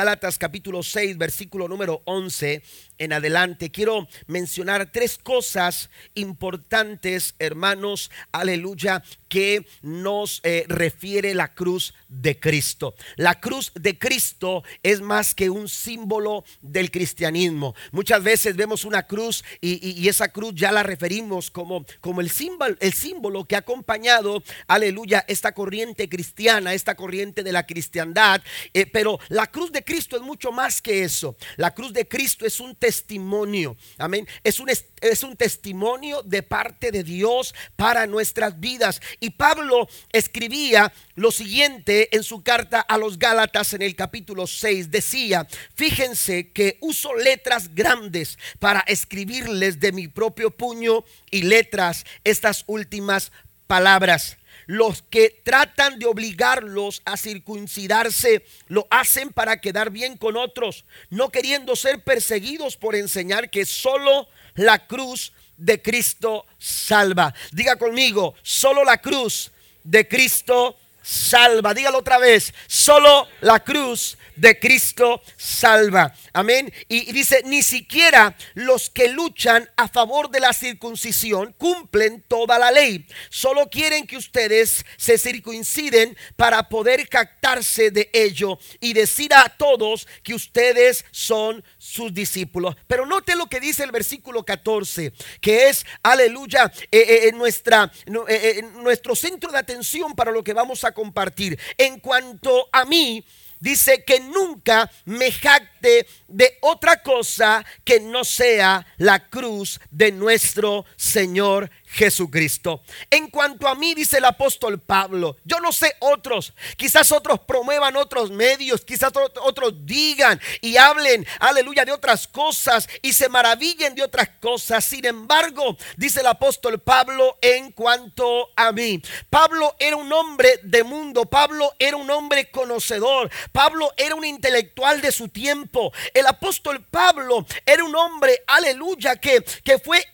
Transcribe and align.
Gálatas 0.00 0.38
capítulo 0.38 0.82
6, 0.82 1.18
versículo 1.18 1.68
número 1.68 2.00
11 2.06 2.62
en 2.96 3.12
adelante, 3.12 3.70
quiero 3.70 4.08
mencionar 4.26 4.90
tres 4.90 5.18
cosas 5.18 5.90
importantes, 6.14 7.34
hermanos, 7.38 8.10
aleluya, 8.32 9.02
que 9.30 9.64
nos 9.80 10.40
eh, 10.42 10.66
refiere 10.68 11.34
la 11.34 11.54
cruz 11.54 11.94
de 12.08 12.38
Cristo. 12.38 12.94
La 13.16 13.40
cruz 13.40 13.72
de 13.74 13.96
Cristo 13.96 14.64
es 14.82 15.00
más 15.00 15.34
que 15.34 15.48
un 15.48 15.68
símbolo 15.68 16.44
del 16.60 16.90
cristianismo. 16.90 17.74
Muchas 17.92 18.22
veces 18.22 18.56
vemos 18.56 18.84
una 18.84 19.06
cruz 19.06 19.42
y, 19.60 20.08
esa 20.10 20.28
cruz 20.28 20.52
ya 20.56 20.72
la 20.72 20.82
referimos 20.82 21.52
como, 21.52 21.86
como 22.00 22.20
el, 22.20 22.28
símbolo, 22.30 22.76
el 22.80 22.92
símbolo 22.92 23.44
que 23.44 23.54
ha 23.54 23.60
acompañado, 23.60 24.42
aleluya, 24.66 25.24
esta 25.28 25.52
corriente 25.52 26.08
cristiana, 26.08 26.74
esta 26.74 26.96
corriente 26.96 27.44
de 27.44 27.52
la 27.52 27.64
cristiandad. 27.64 28.42
Eh, 28.74 28.86
pero 28.86 29.20
la 29.28 29.46
cruz 29.46 29.70
de 29.70 29.84
Cristo 29.84 30.16
es 30.16 30.22
mucho 30.22 30.50
más 30.50 30.82
que 30.82 31.04
eso. 31.04 31.36
La 31.56 31.72
cruz 31.72 31.92
de 31.92 32.08
Cristo 32.08 32.44
es 32.44 32.58
un 32.58 32.74
testimonio. 32.74 33.76
Amén. 33.98 34.26
Es 34.42 34.58
un, 34.58 34.68
es 34.68 35.22
un 35.22 35.36
testimonio 35.36 36.22
de 36.24 36.42
parte 36.42 36.90
de 36.90 37.04
Dios 37.04 37.54
para 37.76 38.08
nuestras 38.08 38.58
vidas. 38.58 39.00
Y 39.20 39.30
Pablo 39.30 39.86
escribía 40.12 40.90
lo 41.14 41.30
siguiente 41.30 42.16
en 42.16 42.22
su 42.22 42.42
carta 42.42 42.80
a 42.80 42.96
los 42.96 43.18
Gálatas 43.18 43.74
en 43.74 43.82
el 43.82 43.94
capítulo 43.94 44.46
6. 44.46 44.90
Decía, 44.90 45.46
fíjense 45.74 46.50
que 46.52 46.78
uso 46.80 47.14
letras 47.14 47.74
grandes 47.74 48.38
para 48.58 48.80
escribirles 48.80 49.78
de 49.78 49.92
mi 49.92 50.08
propio 50.08 50.50
puño 50.50 51.04
y 51.30 51.42
letras 51.42 52.06
estas 52.24 52.64
últimas 52.66 53.30
palabras. 53.66 54.38
Los 54.66 55.02
que 55.02 55.40
tratan 55.44 55.98
de 55.98 56.06
obligarlos 56.06 57.02
a 57.04 57.16
circuncidarse 57.16 58.44
lo 58.68 58.86
hacen 58.90 59.30
para 59.30 59.60
quedar 59.60 59.90
bien 59.90 60.16
con 60.16 60.36
otros, 60.36 60.84
no 61.10 61.30
queriendo 61.30 61.76
ser 61.76 62.02
perseguidos 62.04 62.76
por 62.76 62.94
enseñar 62.94 63.50
que 63.50 63.66
solo 63.66 64.28
la 64.54 64.86
cruz 64.86 65.32
de 65.60 65.80
Cristo 65.80 66.46
salva. 66.58 67.32
Diga 67.52 67.76
conmigo, 67.76 68.34
solo 68.42 68.82
la 68.82 68.98
cruz 68.98 69.50
de 69.84 70.08
Cristo 70.08 70.76
salva. 71.02 71.74
Dígalo 71.74 71.98
otra 71.98 72.18
vez, 72.18 72.52
solo 72.66 73.28
la 73.40 73.60
cruz 73.60 74.16
de 74.40 74.58
Cristo 74.58 75.22
salva. 75.36 76.14
Amén. 76.32 76.72
Y, 76.88 77.12
dice, 77.12 77.42
ni 77.44 77.62
siquiera 77.62 78.36
los 78.54 78.88
que 78.88 79.08
luchan 79.08 79.68
a 79.76 79.88
favor 79.88 80.30
de 80.30 80.40
la 80.40 80.52
circuncisión 80.52 81.54
cumplen 81.58 82.24
toda 82.26 82.58
la 82.58 82.70
ley. 82.70 83.06
Solo 83.28 83.68
quieren 83.68 84.06
que 84.06 84.16
ustedes 84.16 84.84
se 84.96 85.18
circunciden 85.18 86.16
para 86.36 86.68
poder 86.68 87.08
captarse 87.08 87.90
de 87.90 88.10
ello 88.12 88.58
y 88.80 88.94
decir 88.94 89.34
a 89.34 89.48
todos 89.48 90.08
que 90.22 90.34
ustedes 90.34 91.04
son 91.10 91.62
sus 91.76 92.14
discípulos. 92.14 92.76
Pero 92.86 93.04
note 93.04 93.36
lo 93.36 93.46
que 93.46 93.60
dice 93.60 93.84
el 93.84 93.90
versículo 93.90 94.44
14, 94.44 95.12
que 95.40 95.68
es, 95.68 95.84
aleluya, 96.02 96.72
eh, 96.90 97.28
eh, 97.28 97.32
nuestra, 97.32 97.92
eh, 98.28 98.62
nuestro 98.76 99.14
centro 99.14 99.52
de 99.52 99.58
atención 99.58 100.14
para 100.14 100.32
lo 100.32 100.42
que 100.42 100.54
vamos 100.54 100.84
a 100.84 100.92
compartir. 100.92 101.58
En 101.76 102.00
cuanto 102.00 102.68
a 102.72 102.84
mí, 102.86 103.24
dice 103.60 104.04
que 104.04 104.20
nunca 104.20 104.90
me 105.04 105.30
jacte 105.30 106.06
de 106.28 106.58
otra 106.62 107.02
cosa 107.02 107.64
que 107.84 108.00
no 108.00 108.24
sea 108.24 108.86
la 108.96 109.28
cruz 109.28 109.80
de 109.90 110.10
nuestro 110.12 110.84
Señor 110.96 111.70
Jesucristo. 111.90 112.82
En 113.10 113.28
cuanto 113.28 113.66
a 113.66 113.74
mí, 113.74 113.94
dice 113.94 114.18
el 114.18 114.24
apóstol 114.24 114.78
Pablo, 114.80 115.36
yo 115.44 115.58
no 115.60 115.72
sé 115.72 115.94
otros, 115.98 116.52
quizás 116.76 117.10
otros 117.10 117.40
promuevan 117.40 117.96
otros 117.96 118.30
medios, 118.30 118.84
quizás 118.84 119.12
otros 119.42 119.74
digan 119.84 120.40
y 120.60 120.76
hablen, 120.76 121.26
aleluya, 121.40 121.84
de 121.84 121.92
otras 121.92 122.28
cosas 122.28 122.88
y 123.02 123.12
se 123.12 123.28
maravillen 123.28 123.94
de 123.94 124.04
otras 124.04 124.28
cosas. 124.40 124.84
Sin 124.84 125.04
embargo, 125.04 125.76
dice 125.96 126.20
el 126.20 126.26
apóstol 126.26 126.78
Pablo, 126.78 127.36
en 127.40 127.72
cuanto 127.72 128.50
a 128.54 128.70
mí, 128.70 129.02
Pablo 129.28 129.74
era 129.78 129.96
un 129.96 130.12
hombre 130.12 130.60
de 130.62 130.84
mundo, 130.84 131.26
Pablo 131.26 131.74
era 131.78 131.96
un 131.96 132.10
hombre 132.10 132.50
conocedor, 132.50 133.30
Pablo 133.50 133.92
era 133.96 134.14
un 134.14 134.24
intelectual 134.24 135.00
de 135.00 135.10
su 135.10 135.28
tiempo. 135.28 135.92
El 136.14 136.26
apóstol 136.26 136.84
Pablo 136.88 137.44
era 137.66 137.82
un 137.82 137.96
hombre, 137.96 138.42
aleluya, 138.46 139.16
que, 139.16 139.42
que 139.64 139.78
fue 139.78 140.06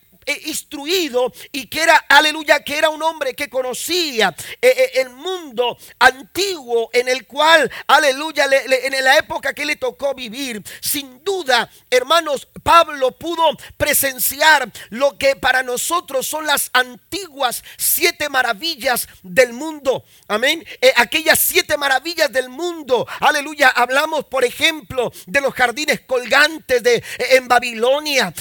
instruido 0.47 1.33
y 1.53 1.67
que 1.67 1.83
era, 1.83 1.97
aleluya, 2.09 2.61
que 2.61 2.77
era 2.77 2.89
un 2.89 3.03
hombre 3.03 3.35
que 3.35 3.49
conocía 3.49 4.35
eh, 4.61 4.75
eh, 4.77 4.91
el 5.01 5.11
mundo 5.11 5.77
antiguo 5.99 6.91
en 6.93 7.09
el 7.09 7.27
cual, 7.27 7.71
aleluya, 7.87 8.47
en 8.47 9.05
la 9.05 9.19
época 9.19 9.55
que 9.55 9.65
le 9.65 9.77
tocó 9.77 10.15
vivir. 10.15 10.63
Sin 10.81 11.23
duda, 11.25 11.71
hermanos, 11.91 12.49
Pablo 12.63 13.13
pudo 13.13 13.45
presenciar 13.77 14.71
lo 14.91 15.17
que 15.17 15.37
para 15.37 15.63
nosotros 15.63 16.27
son 16.27 16.47
las 16.47 16.71
antiguas 16.73 17.63
siete 17.77 18.29
maravillas 18.29 19.09
del 19.23 19.53
mundo. 19.53 20.05
Amén. 20.29 20.65
aquellas 20.97 21.39
siete 21.39 21.77
maravillas 21.77 22.31
del 22.33 22.49
mundo. 22.49 23.07
Aleluya. 23.21 23.69
Hablamos, 23.69 24.25
por 24.25 24.45
ejemplo, 24.45 25.13
de 25.27 25.41
los 25.41 25.55
jardines 25.55 26.01
colgantes 26.01 26.83
de, 26.83 27.03
en 27.31 27.49
Babilonia, 27.49 28.33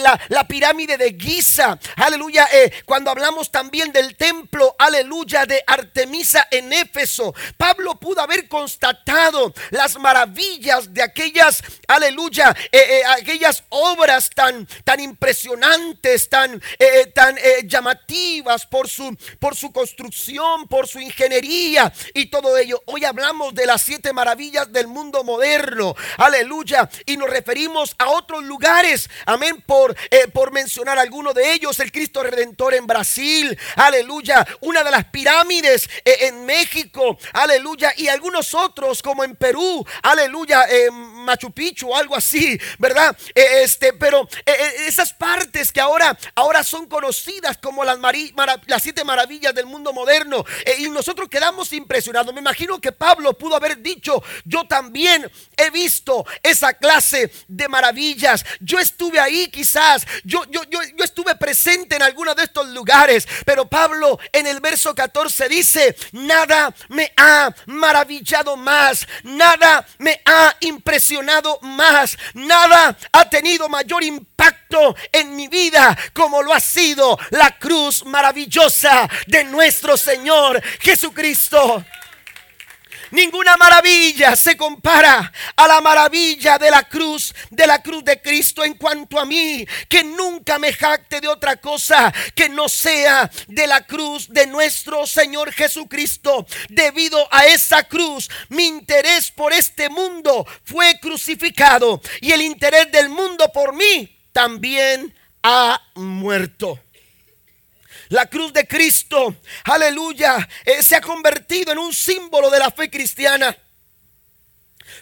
la, 0.00 0.20
la 0.28 0.46
pirámide 0.46 0.96
de 0.96 1.10
aleluya, 1.96 2.48
eh, 2.52 2.72
cuando 2.84 3.10
hablamos 3.10 3.50
también 3.50 3.92
del 3.92 4.16
templo, 4.16 4.74
aleluya, 4.78 5.46
de 5.46 5.62
Artemisa 5.66 6.46
en 6.50 6.72
Éfeso, 6.72 7.34
Pablo 7.56 7.98
pudo 7.98 8.20
haber 8.20 8.48
constatado 8.48 9.54
las 9.70 9.98
maravillas 9.98 10.92
de 10.92 11.02
aquellas, 11.02 11.62
aleluya, 11.88 12.54
eh, 12.70 12.78
eh, 12.78 13.02
aquellas 13.06 13.64
obras 13.70 14.30
tan, 14.30 14.66
tan 14.84 15.00
impresionantes, 15.00 16.28
tan, 16.28 16.60
tan 17.14 17.36
llamativas 17.64 18.66
por 18.66 18.88
su, 18.88 19.16
por 19.38 19.56
su 19.56 19.72
construcción, 19.72 20.68
por 20.68 20.86
su 20.86 21.00
ingeniería 21.00 21.92
y 22.14 22.26
todo 22.26 22.56
ello. 22.58 22.82
Hoy 22.86 23.04
hablamos 23.04 23.54
de 23.54 23.66
las 23.66 23.82
siete 23.82 24.12
maravillas 24.12 24.70
del 24.72 24.86
mundo 24.86 25.24
moderno, 25.24 25.94
aleluya, 26.18 26.88
y 27.06 27.16
nos 27.16 27.30
referimos 27.30 27.94
a 27.98 28.10
otros 28.10 28.42
lugares, 28.44 29.08
amén, 29.26 29.62
por, 29.66 29.96
por 30.32 30.52
mencionar 30.52 30.98
algunos 30.98 31.21
uno 31.22 31.32
de 31.32 31.52
ellos, 31.52 31.78
el 31.78 31.92
Cristo 31.92 32.20
Redentor 32.24 32.74
en 32.74 32.84
Brasil, 32.84 33.56
aleluya, 33.76 34.44
una 34.60 34.82
de 34.82 34.90
las 34.90 35.04
pirámides 35.04 35.88
eh, 36.04 36.16
en 36.22 36.44
México, 36.44 37.16
aleluya, 37.32 37.92
y 37.96 38.08
algunos 38.08 38.54
otros 38.54 39.00
como 39.02 39.22
en 39.22 39.36
Perú, 39.36 39.86
aleluya, 40.02 40.64
en 40.68 40.92
Machu 41.22 41.52
Picchu, 41.52 41.94
algo 41.94 42.16
así, 42.16 42.58
¿verdad? 42.78 43.16
Eh, 43.34 43.62
este, 43.62 43.92
pero 43.92 44.28
eh, 44.46 44.86
esas 44.86 45.12
partes 45.12 45.72
que 45.72 45.80
ahora, 45.80 46.16
ahora 46.34 46.64
son 46.64 46.86
conocidas 46.86 47.58
como 47.58 47.84
las, 47.84 47.98
las 48.66 48.82
siete 48.82 49.04
maravillas 49.04 49.54
del 49.54 49.66
mundo 49.66 49.92
moderno, 49.92 50.44
y 50.78 50.88
nosotros 50.90 51.28
quedamos 51.28 51.72
impresionados. 51.72 52.34
Me 52.34 52.40
imagino 52.40 52.80
que 52.80 52.92
Pablo 52.92 53.36
pudo 53.36 53.56
haber 53.56 53.78
dicho, 53.78 54.22
yo 54.44 54.64
también 54.64 55.30
he 55.56 55.70
visto 55.70 56.24
esa 56.42 56.74
clase 56.74 57.30
de 57.48 57.68
maravillas, 57.68 58.44
yo 58.60 58.78
estuve 58.78 59.20
ahí 59.20 59.48
quizás, 59.48 60.06
yo, 60.24 60.44
yo, 60.50 60.62
yo, 60.64 60.80
yo 60.96 61.04
estuve 61.04 61.34
presente 61.36 61.96
en 61.96 62.02
alguno 62.02 62.34
de 62.34 62.44
estos 62.44 62.68
lugares, 62.68 63.26
pero 63.44 63.68
Pablo 63.68 64.18
en 64.32 64.46
el 64.46 64.60
verso 64.60 64.94
14 64.94 65.48
dice, 65.48 65.96
nada 66.12 66.74
me 66.88 67.12
ha 67.16 67.54
maravillado 67.66 68.56
más, 68.56 69.06
nada 69.22 69.86
me 69.98 70.20
ha 70.24 70.56
impresionado 70.60 71.11
más, 71.62 72.16
nada 72.34 72.96
ha 73.12 73.28
tenido 73.28 73.68
mayor 73.68 74.02
impacto 74.02 74.96
en 75.12 75.36
mi 75.36 75.48
vida 75.48 75.96
como 76.14 76.42
lo 76.42 76.52
ha 76.54 76.60
sido 76.60 77.18
la 77.30 77.58
cruz 77.58 78.04
maravillosa 78.04 79.08
de 79.26 79.44
nuestro 79.44 79.96
Señor 79.96 80.62
Jesucristo. 80.80 81.84
Ninguna 83.12 83.58
maravilla 83.58 84.34
se 84.36 84.56
compara 84.56 85.30
a 85.54 85.68
la 85.68 85.82
maravilla 85.82 86.56
de 86.56 86.70
la 86.70 86.88
cruz, 86.88 87.34
de 87.50 87.66
la 87.66 87.82
cruz 87.82 88.02
de 88.04 88.22
Cristo 88.22 88.64
en 88.64 88.72
cuanto 88.74 89.20
a 89.20 89.26
mí, 89.26 89.66
que 89.86 90.02
nunca 90.02 90.58
me 90.58 90.72
jacte 90.72 91.20
de 91.20 91.28
otra 91.28 91.58
cosa 91.58 92.12
que 92.34 92.48
no 92.48 92.70
sea 92.70 93.30
de 93.48 93.66
la 93.66 93.86
cruz 93.86 94.28
de 94.30 94.46
nuestro 94.46 95.06
Señor 95.06 95.52
Jesucristo. 95.52 96.46
Debido 96.70 97.28
a 97.30 97.44
esa 97.44 97.82
cruz, 97.82 98.30
mi 98.48 98.66
interés 98.66 99.30
por 99.30 99.52
este 99.52 99.90
mundo 99.90 100.46
fue 100.64 100.98
crucificado 100.98 102.00
y 102.22 102.32
el 102.32 102.40
interés 102.40 102.90
del 102.90 103.10
mundo 103.10 103.50
por 103.52 103.74
mí 103.74 104.18
también 104.32 105.14
ha 105.42 105.82
muerto. 105.94 106.80
La 108.12 108.26
cruz 108.26 108.52
de 108.52 108.68
Cristo, 108.68 109.36
aleluya, 109.64 110.46
eh, 110.66 110.82
se 110.82 110.96
ha 110.96 111.00
convertido 111.00 111.72
en 111.72 111.78
un 111.78 111.94
símbolo 111.94 112.50
de 112.50 112.58
la 112.58 112.70
fe 112.70 112.90
cristiana. 112.90 113.56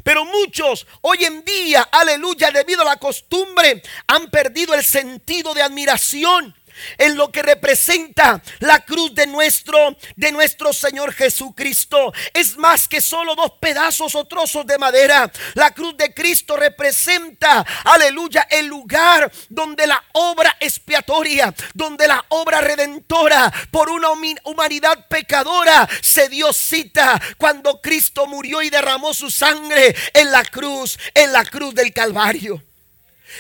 Pero 0.05 0.25
muchos 0.25 0.87
hoy 1.01 1.25
en 1.25 1.45
día, 1.45 1.89
aleluya, 1.91 2.53
debido 2.53 2.83
a 2.83 2.85
la 2.85 2.99
costumbre, 2.99 3.83
han 4.07 4.31
perdido 4.31 4.75
el 4.75 4.85
sentido 4.85 5.53
de 5.55 5.63
admiración 5.63 6.55
en 6.99 7.17
lo 7.17 7.31
que 7.31 7.43
representa 7.43 8.43
la 8.61 8.85
cruz 8.85 9.15
de 9.15 9.27
nuestro 9.27 9.97
de 10.17 10.33
nuestro 10.33 10.73
Señor 10.73 11.13
Jesucristo. 11.13 12.13
Es 12.35 12.57
más 12.57 12.89
que 12.89 13.01
solo 13.01 13.35
dos 13.35 13.53
pedazos 13.61 14.15
o 14.15 14.27
trozos 14.27 14.67
de 14.67 14.79
madera. 14.79 15.31
La 15.55 15.73
cruz 15.73 15.97
de 15.97 16.13
Cristo 16.15 16.57
representa, 16.57 17.65
aleluya, 17.85 18.47
el 18.51 18.67
lugar 18.67 19.31
donde 19.49 19.87
la 19.87 20.03
obra 20.13 20.57
expiatoria, 20.61 21.55
donde 21.75 22.07
la 22.07 22.25
obra 22.29 22.61
redentora 22.61 23.53
por 23.71 23.91
una 23.91 24.09
humanidad 24.45 25.07
pecadora 25.09 25.89
se 26.01 26.29
dio 26.29 26.53
cita 26.53 27.21
cuando 27.39 27.81
Cristo 27.81 28.27
murió 28.27 28.63
y 28.63 28.71
derramó 28.71 29.15
su 29.15 29.31
sangre 29.31 29.95
en 30.15 30.31
la 30.31 30.45
cruz, 30.45 30.99
en 31.15 31.33
la 31.33 31.45
cruz 31.45 31.75
del 31.75 31.93
Calvario 31.93 32.63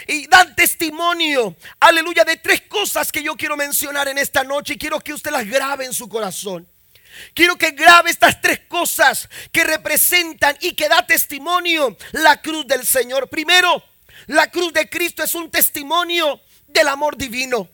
y 0.06 0.26
dan 0.26 0.54
testimonio, 0.54 1.56
aleluya, 1.78 2.24
de 2.24 2.36
tres 2.36 2.62
cosas 2.62 3.10
que 3.10 3.22
yo 3.22 3.36
quiero 3.36 3.56
mencionar 3.56 4.08
en 4.08 4.18
esta 4.18 4.44
noche 4.44 4.74
y 4.74 4.78
quiero 4.78 5.00
que 5.00 5.12
usted 5.12 5.30
las 5.30 5.46
grabe 5.46 5.84
en 5.84 5.92
su 5.92 6.08
corazón. 6.08 6.68
Quiero 7.34 7.56
que 7.56 7.72
grabe 7.72 8.10
estas 8.10 8.40
tres 8.40 8.60
cosas 8.68 9.28
que 9.52 9.64
representan 9.64 10.56
y 10.60 10.72
que 10.74 10.88
da 10.88 11.06
testimonio 11.06 11.96
la 12.12 12.40
cruz 12.40 12.66
del 12.66 12.86
Señor. 12.86 13.28
Primero, 13.28 13.82
la 14.26 14.50
cruz 14.50 14.72
de 14.72 14.88
Cristo 14.88 15.22
es 15.22 15.34
un 15.34 15.50
testimonio 15.50 16.40
del 16.68 16.88
amor 16.88 17.16
divino. 17.16 17.68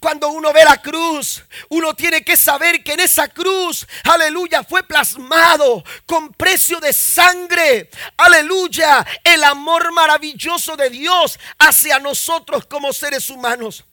Cuando 0.00 0.28
uno 0.28 0.52
ve 0.52 0.64
la 0.64 0.80
cruz, 0.80 1.42
uno 1.68 1.94
tiene 1.94 2.24
que 2.24 2.36
saber 2.36 2.82
que 2.82 2.94
en 2.94 3.00
esa 3.00 3.28
cruz, 3.28 3.86
aleluya, 4.04 4.64
fue 4.64 4.82
plasmado 4.82 5.84
con 6.06 6.32
precio 6.32 6.80
de 6.80 6.92
sangre, 6.92 7.90
aleluya, 8.16 9.06
el 9.22 9.44
amor 9.44 9.92
maravilloso 9.92 10.76
de 10.76 10.90
Dios 10.90 11.38
hacia 11.58 11.98
nosotros 11.98 12.66
como 12.66 12.92
seres 12.92 13.30
humanos. 13.30 13.84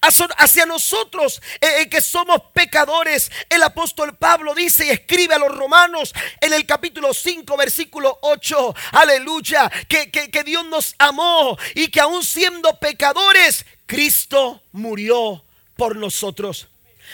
Hacia 0.00 0.66
nosotros 0.66 1.40
eh, 1.60 1.80
eh, 1.80 1.88
que 1.88 2.00
somos 2.00 2.40
pecadores, 2.52 3.30
el 3.48 3.62
apóstol 3.62 4.16
Pablo 4.16 4.54
dice 4.54 4.86
y 4.86 4.90
escribe 4.90 5.34
a 5.34 5.38
los 5.38 5.54
romanos 5.54 6.12
en 6.40 6.52
el 6.52 6.66
capítulo 6.66 7.14
5, 7.14 7.56
versículo 7.56 8.18
8, 8.22 8.74
aleluya, 8.92 9.70
que, 9.88 10.10
que 10.10 10.44
Dios 10.44 10.64
nos 10.66 10.94
amó 10.98 11.56
y 11.74 11.88
que 11.88 12.00
aún 12.00 12.22
siendo 12.22 12.78
pecadores, 12.78 13.64
Cristo 13.86 14.62
murió 14.72 15.44
por 15.76 15.96
nosotros. 15.96 16.68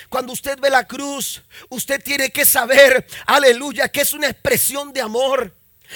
Cuando 0.09 0.33
usted 0.33 0.59
ve 0.61 0.71
la 0.71 0.87
cruz, 0.87 1.43
usted 1.69 2.03
tiene 2.03 2.31
que 2.31 2.45
saber, 2.45 3.07
aleluya, 3.27 3.89
que 3.89 4.03
es 4.03 4.13
una 4.13 4.29
expresión 4.29 4.93
de 4.93 5.01
amor. 5.01 5.55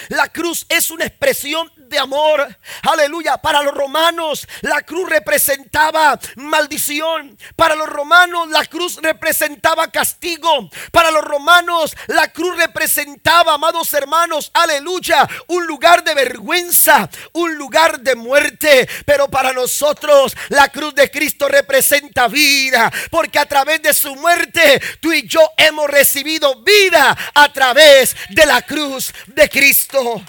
La 0.09 0.29
cruz 0.29 0.67
es 0.69 0.91
una 0.91 1.05
expresión 1.05 1.71
de 1.93 1.99
amor. 1.99 2.59
Aleluya. 2.83 3.37
Para 3.37 3.63
los 3.63 3.75
romanos 3.75 4.49
la 4.63 4.83
cruz 4.83 5.09
representaba 5.09 6.19
maldición. 6.37 7.39
Para 7.55 7.77
los 7.77 7.89
romanos 7.89 8.49
la 8.49 8.65
cruz 8.65 8.99
representaba 9.01 9.93
castigo. 9.93 10.69
Para 10.91 11.13
los 11.13 11.23
romanos 11.23 11.95
la 12.09 12.33
cruz 12.33 12.57
representaba, 12.57 13.55
amados 13.55 13.93
hermanos, 13.95 14.51
aleluya, 14.55 15.29
un 15.47 15.67
lugar 15.67 16.03
de 16.03 16.15
vergüenza, 16.15 17.09
un 17.33 17.55
lugar 17.57 18.01
de 18.01 18.17
muerte. 18.17 18.89
Pero 19.05 19.29
para 19.29 19.53
nosotros 19.53 20.35
la 20.49 20.69
cruz 20.71 20.95
de 20.95 21.11
Cristo 21.11 21.47
representa 21.47 22.27
vida. 22.27 22.91
Porque 23.11 23.39
a 23.39 23.47
través 23.47 23.83
de 23.83 23.93
su 23.93 24.17
muerte 24.17 24.81
tú 25.01 25.13
y 25.13 25.29
yo 25.29 25.41
hemos 25.59 25.89
recibido 25.89 26.63
vida 26.63 27.17
a 27.35 27.53
través 27.53 28.17
de 28.31 28.47
la 28.47 28.63
cruz 28.63 29.13
de 29.27 29.49
Cristo 29.51 30.23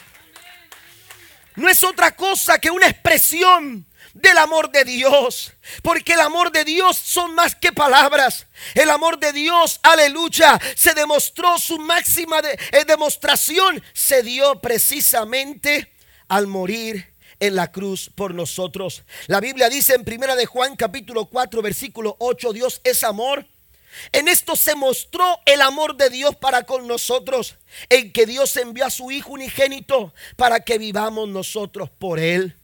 no 1.55 1.69
es 1.69 1.83
otra 1.83 2.15
cosa 2.15 2.59
que 2.59 2.71
una 2.71 2.87
expresión 2.87 3.85
del 4.13 4.37
amor 4.37 4.71
de 4.71 4.85
Dios. 4.85 5.53
Porque 5.81 6.13
el 6.13 6.21
amor 6.21 6.51
de 6.51 6.63
Dios 6.63 6.97
son 6.97 7.35
más 7.35 7.55
que 7.55 7.71
palabras. 7.71 8.47
El 8.75 8.89
amor 8.89 9.19
de 9.19 9.33
Dios, 9.33 9.79
aleluya, 9.83 10.59
se 10.75 10.93
demostró 10.93 11.57
su 11.57 11.79
máxima 11.79 12.39
eh, 12.39 12.85
demostración. 12.85 13.83
Se 13.93 14.23
dio 14.23 14.59
precisamente 14.61 15.91
al 16.27 16.47
morir 16.47 17.13
en 17.39 17.55
la 17.55 17.71
cruz 17.71 18.09
por 18.13 18.33
nosotros. 18.33 19.03
La 19.27 19.39
Biblia 19.39 19.69
dice 19.69 19.95
en 19.95 20.05
primera 20.05 20.35
de 20.35 20.45
Juan 20.45 20.75
capítulo 20.75 21.25
4 21.25 21.61
versículo 21.61 22.15
8, 22.19 22.53
Dios 22.53 22.81
es 22.83 23.03
amor. 23.03 23.45
En 24.11 24.27
esto 24.27 24.55
se 24.55 24.75
mostró 24.75 25.39
el 25.45 25.61
amor 25.61 25.95
de 25.95 26.09
Dios 26.09 26.35
para 26.35 26.63
con 26.63 26.87
nosotros, 26.87 27.55
en 27.89 28.11
que 28.11 28.25
Dios 28.25 28.55
envió 28.57 28.85
a 28.85 28.89
su 28.89 29.11
Hijo 29.11 29.31
unigénito 29.31 30.13
para 30.35 30.61
que 30.61 30.77
vivamos 30.77 31.29
nosotros 31.29 31.89
por 31.89 32.19
Él. 32.19 32.55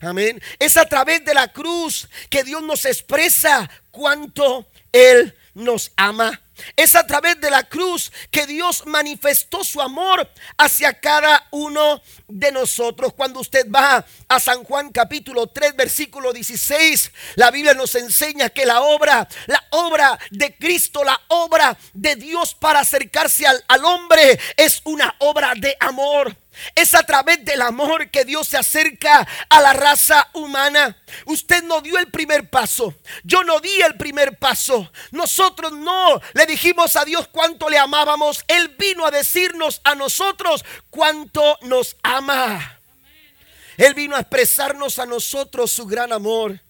Amén. 0.00 0.42
Es 0.58 0.76
a 0.76 0.86
través 0.86 1.24
de 1.24 1.34
la 1.34 1.52
cruz 1.52 2.08
que 2.28 2.42
Dios 2.42 2.62
nos 2.62 2.84
expresa 2.84 3.70
cuánto 3.90 4.66
Él 4.90 5.36
nos 5.54 5.92
ama. 5.96 6.40
Es 6.76 6.94
a 6.94 7.06
través 7.06 7.40
de 7.40 7.50
la 7.50 7.64
cruz 7.64 8.12
que 8.30 8.46
Dios 8.46 8.84
manifestó 8.86 9.64
su 9.64 9.80
amor 9.80 10.30
hacia 10.58 11.00
cada 11.00 11.46
uno 11.50 12.02
de 12.28 12.52
nosotros. 12.52 13.14
Cuando 13.14 13.40
usted 13.40 13.66
va 13.70 14.04
a 14.28 14.40
San 14.40 14.64
Juan 14.64 14.90
capítulo 14.90 15.46
3 15.46 15.76
versículo 15.76 16.32
16, 16.32 17.12
la 17.36 17.50
Biblia 17.50 17.74
nos 17.74 17.94
enseña 17.94 18.50
que 18.50 18.66
la 18.66 18.82
obra, 18.82 19.26
la 19.46 19.62
obra 19.70 20.18
de 20.30 20.54
Cristo, 20.56 21.04
la 21.04 21.20
obra 21.28 21.76
de 21.94 22.16
Dios 22.16 22.54
para 22.54 22.80
acercarse 22.80 23.46
al, 23.46 23.64
al 23.68 23.84
hombre 23.84 24.38
es 24.56 24.80
una 24.84 25.14
obra 25.18 25.54
de 25.56 25.76
amor. 25.80 26.36
Es 26.74 26.94
a 26.94 27.02
través 27.02 27.44
del 27.44 27.62
amor 27.62 28.10
que 28.10 28.24
Dios 28.24 28.48
se 28.48 28.56
acerca 28.56 29.26
a 29.48 29.60
la 29.60 29.72
raza 29.72 30.28
humana. 30.34 30.96
Usted 31.26 31.62
no 31.62 31.80
dio 31.80 31.98
el 31.98 32.10
primer 32.10 32.50
paso. 32.50 32.94
Yo 33.24 33.44
no 33.44 33.60
di 33.60 33.80
el 33.80 33.96
primer 33.96 34.38
paso. 34.38 34.90
Nosotros 35.10 35.72
no 35.72 36.20
le 36.34 36.46
dijimos 36.46 36.96
a 36.96 37.04
Dios 37.04 37.28
cuánto 37.28 37.68
le 37.68 37.78
amábamos. 37.78 38.44
Él 38.48 38.74
vino 38.78 39.06
a 39.06 39.10
decirnos 39.10 39.80
a 39.84 39.94
nosotros 39.94 40.64
cuánto 40.90 41.58
nos 41.62 41.96
ama. 42.02 42.78
Él 43.76 43.94
vino 43.94 44.16
a 44.16 44.20
expresarnos 44.20 44.98
a 44.98 45.06
nosotros 45.06 45.70
su 45.70 45.86
gran 45.86 46.12
amor 46.12 46.60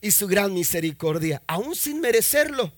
y 0.00 0.10
su 0.10 0.26
gran 0.26 0.52
misericordia, 0.52 1.42
aún 1.46 1.74
sin 1.74 2.00
merecerlo 2.00 2.72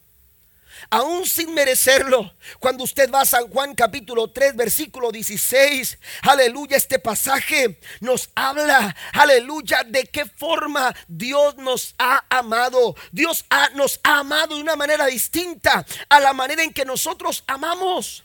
aún 0.90 1.26
sin 1.26 1.54
merecerlo. 1.54 2.34
Cuando 2.58 2.84
usted 2.84 3.10
va 3.10 3.22
a 3.22 3.26
San 3.26 3.48
Juan 3.48 3.74
capítulo 3.74 4.30
3, 4.30 4.56
versículo 4.56 5.10
16, 5.10 5.98
aleluya, 6.22 6.76
este 6.76 6.98
pasaje 6.98 7.80
nos 8.00 8.30
habla, 8.34 8.94
aleluya, 9.12 9.84
de 9.84 10.04
qué 10.04 10.26
forma 10.26 10.94
Dios 11.08 11.56
nos 11.56 11.94
ha 11.98 12.24
amado. 12.28 12.94
Dios 13.10 13.44
nos 13.74 14.00
ha 14.02 14.18
amado 14.18 14.56
de 14.56 14.62
una 14.62 14.76
manera 14.76 15.06
distinta 15.06 15.84
a 16.08 16.20
la 16.20 16.32
manera 16.32 16.62
en 16.62 16.72
que 16.72 16.84
nosotros 16.84 17.44
amamos. 17.46 18.24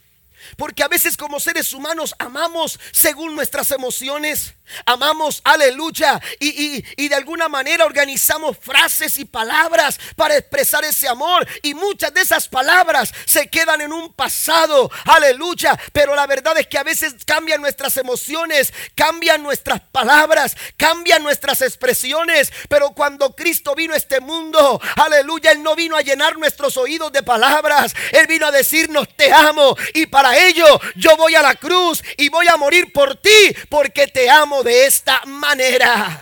Porque 0.56 0.82
a 0.82 0.88
veces 0.88 1.16
como 1.16 1.40
seres 1.40 1.72
humanos 1.72 2.14
amamos 2.18 2.78
según 2.92 3.34
nuestras 3.34 3.70
emociones. 3.70 4.54
Amamos, 4.86 5.40
aleluya, 5.44 6.20
y, 6.38 7.08
de 7.08 7.14
alguna 7.14 7.48
manera 7.48 7.84
organizamos 7.84 8.56
frases 8.58 9.18
y 9.18 9.24
palabras 9.24 9.98
para 10.16 10.36
expresar 10.36 10.84
ese 10.84 11.08
amor. 11.08 11.46
Y 11.62 11.74
muchas 11.74 12.12
de 12.12 12.20
esas 12.20 12.48
palabras 12.48 13.12
se 13.24 13.48
quedan 13.48 13.80
en 13.80 13.92
un 13.92 14.12
pasado, 14.12 14.90
aleluya. 15.04 15.78
Pero 15.92 16.14
la 16.14 16.26
verdad 16.26 16.56
es 16.58 16.66
que 16.66 16.78
a 16.78 16.82
veces 16.82 17.14
cambian 17.24 17.60
nuestras 17.60 17.96
emociones, 17.96 18.72
cambian 18.94 19.42
nuestras 19.42 19.80
palabras, 19.80 20.56
cambian 20.76 21.22
nuestras 21.22 21.62
expresiones. 21.62 22.52
Pero 22.68 22.90
cuando 22.90 23.34
Cristo 23.34 23.74
vino 23.74 23.94
a 23.94 23.96
este 23.96 24.20
mundo, 24.20 24.80
aleluya, 24.96 25.52
Él 25.52 25.62
no 25.62 25.74
vino 25.74 25.96
a 25.96 26.02
llenar 26.02 26.36
nuestros 26.36 26.76
oídos 26.76 27.12
de 27.12 27.22
palabras. 27.22 27.94
Él 28.12 28.26
vino 28.26 28.46
a 28.46 28.50
decirnos, 28.50 29.08
te 29.16 29.32
amo. 29.32 29.76
Y 29.94 30.06
para 30.06 30.36
ello 30.38 30.80
yo 30.96 31.16
voy 31.16 31.34
a 31.34 31.42
la 31.42 31.54
cruz 31.54 32.02
y 32.16 32.28
voy 32.28 32.48
a 32.48 32.56
morir 32.56 32.92
por 32.92 33.16
ti 33.16 33.54
porque 33.68 34.06
te 34.08 34.28
amo 34.30 34.57
de 34.62 34.86
esta 34.86 35.24
manera. 35.26 36.20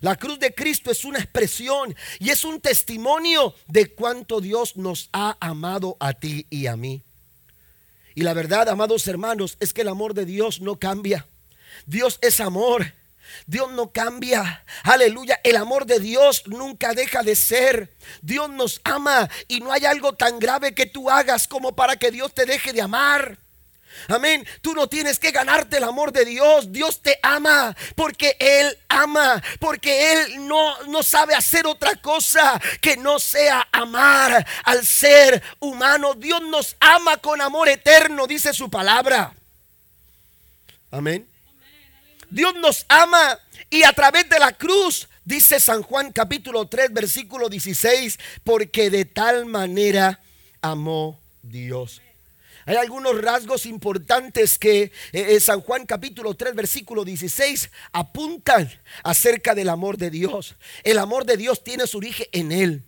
La 0.00 0.16
cruz 0.16 0.38
de 0.38 0.54
Cristo 0.54 0.90
es 0.90 1.04
una 1.04 1.18
expresión 1.18 1.94
y 2.18 2.30
es 2.30 2.44
un 2.44 2.60
testimonio 2.60 3.54
de 3.66 3.94
cuánto 3.94 4.40
Dios 4.40 4.76
nos 4.76 5.08
ha 5.12 5.36
amado 5.40 5.96
a 5.98 6.12
ti 6.12 6.46
y 6.50 6.66
a 6.66 6.76
mí. 6.76 7.02
Y 8.14 8.22
la 8.22 8.34
verdad, 8.34 8.68
amados 8.68 9.08
hermanos, 9.08 9.56
es 9.60 9.72
que 9.72 9.80
el 9.80 9.88
amor 9.88 10.14
de 10.14 10.26
Dios 10.26 10.60
no 10.60 10.78
cambia. 10.78 11.26
Dios 11.86 12.18
es 12.20 12.40
amor. 12.40 12.92
Dios 13.46 13.72
no 13.72 13.92
cambia. 13.92 14.64
Aleluya. 14.82 15.40
El 15.42 15.56
amor 15.56 15.86
de 15.86 15.98
Dios 15.98 16.44
nunca 16.46 16.92
deja 16.92 17.22
de 17.22 17.34
ser. 17.34 17.96
Dios 18.22 18.50
nos 18.50 18.80
ama 18.84 19.28
y 19.48 19.60
no 19.60 19.72
hay 19.72 19.84
algo 19.86 20.12
tan 20.12 20.38
grave 20.38 20.74
que 20.74 20.86
tú 20.86 21.10
hagas 21.10 21.48
como 21.48 21.74
para 21.74 21.96
que 21.96 22.10
Dios 22.10 22.32
te 22.32 22.46
deje 22.46 22.72
de 22.72 22.82
amar. 22.82 23.38
Amén. 24.08 24.46
Tú 24.60 24.74
no 24.74 24.88
tienes 24.88 25.18
que 25.18 25.30
ganarte 25.30 25.78
el 25.78 25.84
amor 25.84 26.12
de 26.12 26.24
Dios. 26.24 26.72
Dios 26.72 27.00
te 27.02 27.18
ama 27.22 27.76
porque 27.94 28.36
Él 28.38 28.76
ama. 28.88 29.42
Porque 29.60 30.12
Él 30.12 30.46
no, 30.46 30.82
no 30.84 31.02
sabe 31.02 31.34
hacer 31.34 31.66
otra 31.66 31.96
cosa 31.96 32.60
que 32.80 32.96
no 32.96 33.18
sea 33.18 33.68
amar 33.72 34.46
al 34.64 34.84
ser 34.84 35.42
humano. 35.60 36.14
Dios 36.14 36.42
nos 36.42 36.76
ama 36.80 37.16
con 37.18 37.40
amor 37.40 37.68
eterno, 37.68 38.26
dice 38.26 38.52
su 38.52 38.70
palabra. 38.70 39.32
Amén. 40.90 41.28
Dios 42.30 42.54
nos 42.54 42.84
ama 42.88 43.38
y 43.70 43.82
a 43.84 43.92
través 43.92 44.28
de 44.28 44.38
la 44.38 44.52
cruz 44.52 45.08
Dice 45.24 45.58
San 45.58 45.82
Juan 45.82 46.12
capítulo 46.12 46.66
3 46.66 46.92
versículo 46.92 47.48
16, 47.48 48.18
porque 48.44 48.90
de 48.90 49.06
tal 49.06 49.46
manera 49.46 50.20
amó 50.60 51.18
Dios. 51.42 52.02
Hay 52.66 52.76
algunos 52.76 53.20
rasgos 53.20 53.66
importantes 53.66 54.58
que 54.58 54.82
eh, 54.82 54.90
eh, 55.12 55.40
San 55.40 55.60
Juan 55.60 55.84
capítulo 55.84 56.34
3 56.34 56.54
versículo 56.54 57.04
16 57.04 57.70
apuntan 57.92 58.70
acerca 59.02 59.54
del 59.54 59.68
amor 59.68 59.98
de 59.98 60.10
Dios. 60.10 60.56
El 60.82 60.98
amor 60.98 61.26
de 61.26 61.36
Dios 61.36 61.62
tiene 61.62 61.86
su 61.86 61.98
origen 61.98 62.26
en 62.32 62.52
Él. 62.52 62.82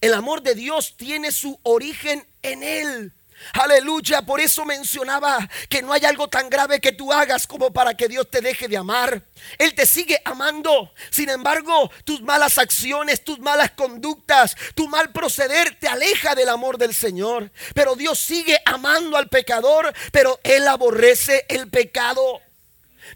El 0.00 0.14
amor 0.14 0.42
de 0.42 0.54
Dios 0.54 0.96
tiene 0.96 1.32
su 1.32 1.58
origen 1.62 2.24
en 2.42 2.62
Él. 2.62 3.12
Aleluya, 3.54 4.22
por 4.22 4.40
eso 4.40 4.64
mencionaba 4.64 5.48
que 5.68 5.82
no 5.82 5.92
hay 5.92 6.04
algo 6.04 6.28
tan 6.28 6.48
grave 6.50 6.80
que 6.80 6.92
tú 6.92 7.12
hagas 7.12 7.46
como 7.46 7.72
para 7.72 7.94
que 7.94 8.08
Dios 8.08 8.30
te 8.30 8.40
deje 8.40 8.68
de 8.68 8.76
amar. 8.76 9.22
Él 9.58 9.74
te 9.74 9.86
sigue 9.86 10.20
amando. 10.24 10.92
Sin 11.10 11.28
embargo, 11.28 11.90
tus 12.04 12.20
malas 12.22 12.58
acciones, 12.58 13.24
tus 13.24 13.38
malas 13.38 13.72
conductas, 13.72 14.56
tu 14.74 14.88
mal 14.88 15.10
proceder 15.12 15.76
te 15.78 15.88
aleja 15.88 16.34
del 16.34 16.48
amor 16.48 16.78
del 16.78 16.94
Señor. 16.94 17.50
Pero 17.74 17.96
Dios 17.96 18.18
sigue 18.18 18.60
amando 18.64 19.16
al 19.16 19.28
pecador, 19.28 19.92
pero 20.12 20.38
Él 20.42 20.68
aborrece 20.68 21.46
el 21.48 21.68
pecado. 21.68 22.40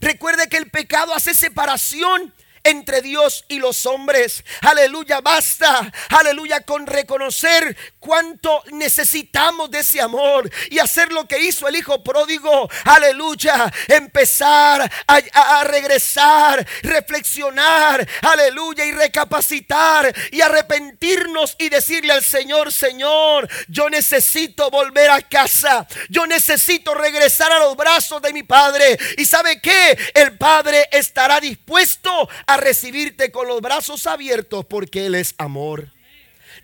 Recuerde 0.01 0.49
que 0.49 0.57
el 0.57 0.69
pecado 0.69 1.13
hace 1.13 1.33
separación 1.33 2.33
entre 2.65 3.01
Dios 3.01 3.45
y 3.47 3.59
los 3.59 3.85
hombres. 3.85 4.43
Aleluya, 4.61 5.21
basta. 5.21 5.91
Aleluya, 6.09 6.61
con 6.61 6.85
reconocer 6.85 7.77
cuánto 7.99 8.63
necesitamos 8.71 9.71
de 9.71 9.79
ese 9.79 10.01
amor 10.01 10.49
y 10.69 10.79
hacer 10.79 11.11
lo 11.13 11.27
que 11.27 11.39
hizo 11.39 11.67
el 11.67 11.75
Hijo 11.75 12.03
pródigo. 12.03 12.69
Aleluya, 12.83 13.71
empezar 13.87 14.91
a, 15.07 15.63
regresar, 15.63 16.65
reflexionar. 16.81 18.07
Aleluya, 18.21 18.85
y 18.85 18.91
recapacitar 18.91 20.13
y 20.31 20.41
arrepentirnos 20.41 21.55
y 21.59 21.69
decirle 21.69 22.13
al 22.13 22.23
Señor, 22.23 22.71
Señor, 22.71 23.47
yo 23.67 23.89
necesito 23.89 24.69
volver 24.71 25.11
a 25.11 25.21
casa. 25.21 25.87
Yo 26.09 26.25
necesito 26.25 26.93
regresar 26.93 27.51
a 27.51 27.59
los 27.59 27.75
brazos 27.75 28.21
de 28.21 28.33
mi 28.33 28.43
Padre. 28.43 28.97
Y 29.17 29.25
sabe 29.25 29.61
que 29.61 29.97
el 30.15 30.37
Padre 30.37 30.89
estará 30.91 31.39
dispuesto 31.39 32.27
a 32.47 32.54
recibirte 32.57 33.31
con 33.31 33.47
los 33.47 33.61
brazos 33.61 34.07
abiertos 34.07 34.65
porque 34.65 35.05
Él 35.05 35.15
es 35.15 35.35
amor. 35.37 35.95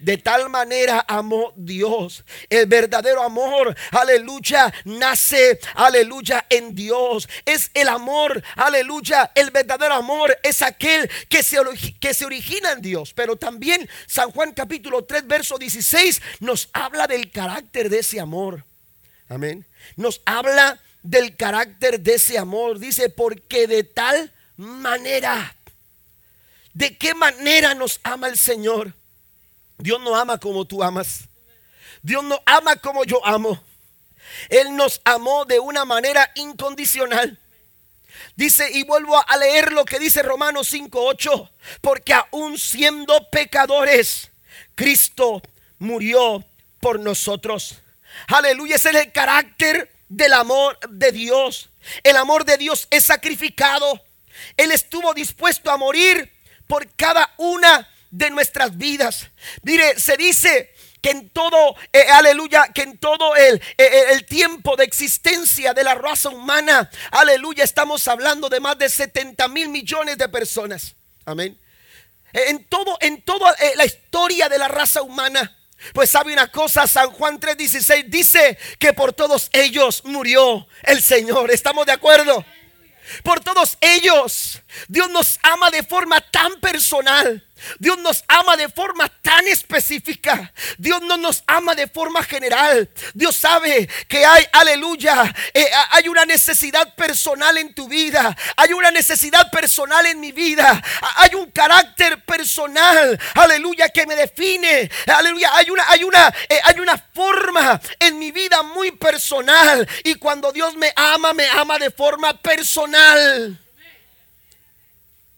De 0.02 0.18
tal 0.18 0.50
manera 0.50 1.06
amó 1.08 1.54
Dios. 1.56 2.24
El 2.50 2.66
verdadero 2.66 3.22
amor, 3.22 3.76
aleluya, 3.92 4.74
nace, 4.86 5.60
aleluya, 5.76 6.46
en 6.50 6.74
Dios. 6.74 7.30
Es 7.46 7.70
el 7.76 7.88
amor, 7.88 8.44
aleluya. 8.56 9.32
El 9.36 9.52
verdadero 9.52 9.94
amor 9.94 10.38
es 10.42 10.64
aquel 10.64 11.10
que 11.30 11.44
se, 11.44 11.58
que 12.00 12.14
se 12.14 12.26
origina 12.26 12.72
en 12.72 12.82
Dios. 12.82 13.14
Pero 13.14 13.36
también 13.36 13.88
San 14.08 14.32
Juan 14.32 14.54
capítulo 14.54 15.04
3, 15.04 15.28
verso 15.28 15.58
16 15.58 16.22
nos 16.40 16.70
habla 16.74 17.06
del 17.06 17.30
carácter 17.32 17.90
de 17.90 18.00
ese 18.00 18.20
amor. 18.20 18.66
Amén. 19.30 19.66
Nos 19.96 20.22
habla 20.26 20.80
del 21.04 21.36
carácter 21.36 22.00
de 22.00 22.16
ese 22.16 22.40
amor. 22.40 22.80
Dice, 22.80 23.10
porque 23.10 23.68
de 23.68 23.84
tal 23.84 24.34
manera 24.58 25.56
¿De 26.74 26.98
qué 26.98 27.14
manera 27.14 27.74
nos 27.74 28.00
ama 28.04 28.28
el 28.28 28.38
Señor? 28.38 28.94
Dios 29.78 30.00
no 30.02 30.16
ama 30.16 30.38
como 30.38 30.66
tú 30.66 30.84
amas. 30.84 31.28
Dios 32.02 32.24
no 32.24 32.42
ama 32.46 32.76
como 32.78 33.04
yo 33.04 33.26
amo. 33.26 33.62
Él 34.50 34.76
nos 34.76 35.02
amó 35.04 35.46
de 35.46 35.60
una 35.60 35.86
manera 35.86 36.32
incondicional. 36.36 37.38
Dice, 38.36 38.70
y 38.72 38.84
vuelvo 38.84 39.22
a 39.28 39.38
leer 39.38 39.74
lo 39.74 39.86
que 39.86 40.00
dice 40.00 40.24
Romanos 40.24 40.72
5:8, 40.72 41.50
porque 41.82 42.14
aún 42.14 42.58
siendo 42.58 43.30
pecadores, 43.30 44.32
Cristo 44.76 45.42
murió 45.80 46.44
por 46.80 47.00
nosotros. 47.00 47.82
Aleluya, 48.28 48.76
ese 48.76 48.90
es 48.90 48.96
el 48.96 49.12
carácter 49.12 49.92
del 50.08 50.34
amor 50.34 50.78
de 50.90 51.12
Dios. 51.12 51.70
El 52.04 52.18
amor 52.18 52.46
de 52.46 52.58
Dios 52.58 52.88
es 52.90 53.04
sacrificado. 53.06 54.02
Él 54.58 54.72
estuvo 54.72 55.14
dispuesto 55.14 55.72
a 55.72 55.78
morir 55.78 56.32
por 56.72 56.88
cada 56.96 57.30
una 57.36 57.86
de 58.12 58.30
nuestras 58.30 58.78
vidas. 58.78 59.28
Mire, 59.64 60.00
se 60.00 60.16
dice 60.16 60.74
que 61.02 61.10
en 61.10 61.30
todo, 61.32 61.76
eh, 61.92 62.06
aleluya, 62.14 62.70
que 62.74 62.84
en 62.84 62.98
todo 62.98 63.36
el, 63.36 63.56
eh, 63.56 63.62
eh, 63.78 64.04
el, 64.12 64.24
tiempo 64.24 64.78
de 64.78 64.86
existencia 64.86 65.74
de 65.74 65.84
la 65.84 65.96
raza 65.96 66.30
humana, 66.30 66.90
aleluya, 67.12 67.66
estamos 67.66 68.08
hablando 68.08 68.48
de 68.48 68.62
más 68.62 68.78
de 68.78 68.88
70 68.88 69.50
mil 69.50 69.68
millones 69.68 70.18
de 70.18 70.30
personas. 70.30 70.96
Amén. 71.26 71.60
En 72.32 72.64
todo, 72.64 72.98
en 73.02 73.22
toda 73.22 73.54
la 73.76 73.84
historia 73.84 74.48
de 74.48 74.58
la 74.58 74.70
raza 74.70 75.02
humana. 75.02 75.58
Pues 75.94 76.10
sabe 76.10 76.32
una 76.32 76.48
cosa, 76.48 76.88
San 76.88 77.10
Juan 77.12 77.38
3:16 77.38 78.06
dice 78.08 78.58
que 78.80 78.94
por 78.94 79.12
todos 79.12 79.50
ellos 79.52 80.04
murió 80.06 80.66
el 80.84 81.02
Señor. 81.02 81.52
¿Estamos 81.52 81.86
de 81.86 81.92
acuerdo? 81.92 82.46
Por 83.24 83.40
todos 83.40 83.78
ellos. 83.82 84.62
Dios 84.88 85.10
nos 85.10 85.40
ama 85.44 85.70
de 85.72 85.84
forma 85.84 86.22
tan 86.22 86.60
personal 86.60 87.44
Dios 87.80 87.98
nos 88.00 88.24
ama 88.28 88.58
de 88.58 88.70
forma 88.70 89.08
tan 89.22 89.48
específica. 89.48 90.52
Dios 90.78 91.02
no 91.02 91.18
nos 91.18 91.44
ama 91.48 91.76
de 91.76 91.88
forma 91.88 92.24
general. 92.24 92.90
Dios 93.14 93.36
sabe 93.36 93.88
que 94.08 94.26
hay, 94.26 94.46
aleluya, 94.52 95.34
eh, 95.54 95.70
hay 95.92 96.08
una 96.08 96.26
necesidad 96.26 96.94
personal 96.96 97.58
en 97.58 97.74
tu 97.74 97.88
vida. 97.88 98.36
Hay 98.58 98.74
una 98.74 98.92
necesidad 98.92 99.50
personal 99.52 100.06
en 100.06 100.20
mi 100.20 100.32
vida. 100.32 100.82
Hay 101.18 101.36
un 101.36 101.52
carácter 101.52 102.24
personal, 102.26 103.20
aleluya, 103.36 103.90
que 103.90 104.06
me 104.06 104.16
define. 104.16 104.90
Aleluya, 105.08 105.52
hay 105.54 105.70
una, 105.70 105.90
hay 105.90 106.04
una, 106.04 106.34
eh, 106.50 106.60
hay 106.64 106.80
una 106.80 106.98
forma 107.14 107.80
en 108.00 108.20
mi 108.20 108.32
vida 108.32 108.64
muy 108.64 108.92
personal. 108.92 109.88
Y 110.04 110.16
cuando 110.16 110.52
Dios 110.52 110.76
me 110.76 110.92
ama, 110.96 111.34
me 111.34 111.48
ama 111.48 111.78
de 111.80 111.92
forma 111.92 112.34
personal. 112.42 113.58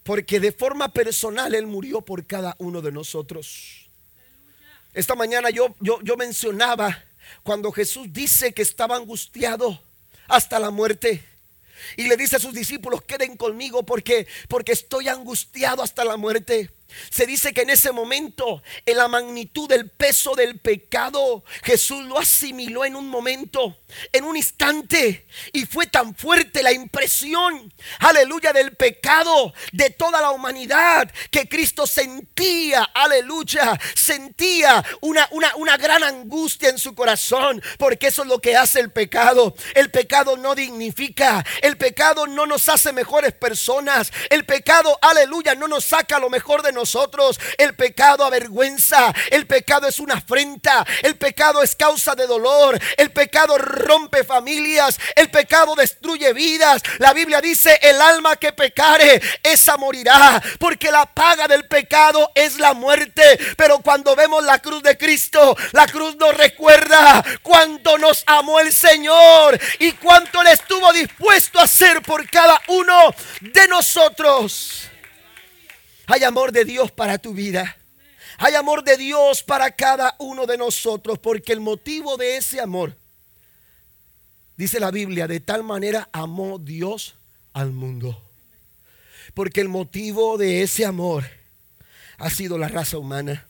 Porque 0.04 0.40
de 0.40 0.52
forma 0.52 0.92
personal 0.92 1.56
Él 1.56 1.66
murió 1.66 2.02
por 2.02 2.26
cada 2.26 2.56
uno 2.60 2.82
de 2.82 2.92
nosotros. 2.92 3.90
Esta 4.94 5.16
mañana 5.16 5.50
yo, 5.50 5.76
yo, 5.80 6.00
yo 6.04 6.18
mencionaba 6.18 7.04
cuando 7.42 7.72
Jesús 7.72 8.08
dice 8.12 8.54
que 8.54 8.62
estaba 8.62 8.96
angustiado 8.96 9.82
hasta 10.28 10.60
la 10.60 10.70
muerte. 10.70 11.24
Y 11.98 12.08
le 12.08 12.18
dice 12.18 12.38
a 12.38 12.40
sus 12.40 12.54
discípulos, 12.54 13.02
queden 13.04 13.36
conmigo 13.36 13.84
porque, 13.84 14.28
porque 14.48 14.72
estoy 14.72 15.08
angustiado 15.08 15.82
hasta 15.84 16.06
la 16.06 16.18
muerte. 16.18 16.70
Se 17.10 17.26
dice 17.26 17.54
que 17.54 17.62
en 17.62 17.70
ese 17.70 17.92
momento, 17.92 18.62
en 18.86 18.98
la 18.98 19.08
magnitud 19.08 19.68
del 19.68 19.90
peso 19.90 20.36
del 20.36 20.60
pecado, 20.60 21.44
Jesús 21.64 22.04
lo 22.06 22.20
asimiló 22.20 22.86
en 22.86 22.96
un 22.96 23.08
momento, 23.08 23.78
en 24.12 24.24
un 24.24 24.38
instante. 24.38 25.28
Y 25.52 25.66
fue 25.66 25.88
tan 25.88 26.16
fuerte 26.16 26.64
la 26.64 26.72
impresión, 26.72 27.74
aleluya, 28.00 28.54
del 28.54 28.76
pecado 28.76 29.54
de 29.72 29.90
toda 29.90 30.22
la 30.22 30.32
humanidad, 30.32 31.12
que 31.32 31.48
Cristo 31.48 31.88
sentía, 31.88 32.84
aleluya, 32.94 33.80
sentía 33.96 34.84
una, 35.02 35.28
una, 35.32 35.56
una 35.56 35.78
gran 35.78 36.04
angustia 36.04 36.70
en 36.70 36.78
su 36.78 36.96
corazón, 36.96 37.62
porque 37.78 38.08
eso 38.08 38.24
es 38.24 38.28
lo 38.28 38.40
que 38.40 38.56
hace 38.56 38.80
el 38.80 38.92
pecado. 38.92 39.56
El 39.76 39.92
pecado 39.92 40.38
no 40.38 40.56
dignifica, 40.56 41.46
el 41.62 41.78
pecado 41.78 42.28
no 42.28 42.46
nos 42.46 42.70
hace 42.70 42.94
mejores 42.94 43.34
personas, 43.34 44.12
el 44.30 44.46
pecado, 44.46 44.98
aleluya, 45.02 45.56
no 45.56 45.68
nos 45.68 45.86
saca 45.86 46.20
lo 46.20 46.30
mejor 46.30 46.62
de 46.62 46.72
nosotros 46.72 46.83
nosotros. 46.84 47.40
El 47.58 47.76
pecado 47.76 48.26
avergüenza, 48.26 49.14
el 49.32 49.48
pecado 49.48 49.88
es 49.88 50.02
una 50.02 50.16
afrenta, 50.16 50.86
el 51.02 51.16
pecado 51.16 51.64
es 51.64 51.78
causa 51.78 52.14
de 52.14 52.28
dolor, 52.28 52.78
el 52.98 53.10
pecado 53.12 53.58
rompe 53.58 54.26
familias, 54.26 55.00
el 55.16 55.32
pecado 55.32 55.76
destruye 55.76 56.34
vidas. 56.34 56.84
La 56.98 57.14
Biblia 57.14 57.40
dice, 57.40 57.80
el 57.82 58.02
alma 58.02 58.36
que 58.36 58.52
pecare, 58.52 59.22
esa 59.42 59.78
morirá, 59.78 60.44
porque 60.60 60.92
la 60.92 61.06
paga 61.06 61.48
del 61.48 61.66
pecado 61.70 62.32
es 62.36 62.60
la 62.60 62.74
muerte. 62.74 63.40
Pero 63.56 63.80
cuando 63.80 64.14
vemos 64.14 64.44
la 64.44 64.60
cruz 64.60 64.84
de 64.84 64.98
Cristo, 64.98 65.56
la 65.72 65.88
cruz 65.88 66.18
nos 66.18 66.36
recuerda 66.36 67.24
cuánto 67.42 67.98
nos 67.98 68.24
amó 68.26 68.60
el 68.60 68.74
Señor 68.74 69.58
y 69.80 69.94
cuánto 69.94 70.44
le 70.44 70.52
estuvo 70.52 70.92
dispuesto 70.92 71.60
a 71.60 71.64
hacer 71.64 72.02
por 72.02 72.30
cada 72.30 72.62
uno 72.68 73.16
de 73.40 73.68
nosotros. 73.70 74.90
Hay 76.14 76.24
amor 76.24 76.52
de 76.52 76.64
Dios 76.64 76.92
para 76.92 77.18
tu 77.18 77.34
vida. 77.34 77.76
Hay 78.38 78.54
amor 78.54 78.84
de 78.84 78.98
Dios 78.98 79.42
para 79.42 79.72
cada 79.72 80.16
uno 80.20 80.46
de 80.46 80.60
nosotros, 80.60 81.18
porque 81.18 81.54
el 81.54 81.60
motivo 81.60 82.18
de 82.18 82.38
ese 82.38 82.62
amor, 82.62 82.96
dice 84.56 84.80
la 84.80 84.92
Biblia, 84.92 85.28
de 85.28 85.40
tal 85.40 85.64
manera 85.64 86.10
amó 86.14 86.60
Dios 86.60 87.16
al 87.52 87.72
mundo. 87.72 88.22
Porque 89.34 89.60
el 89.60 89.70
motivo 89.70 90.38
de 90.38 90.62
ese 90.62 90.86
amor 90.86 91.24
ha 92.20 92.30
sido 92.30 92.60
la 92.60 92.68
raza 92.68 93.00
humana. 93.00 93.48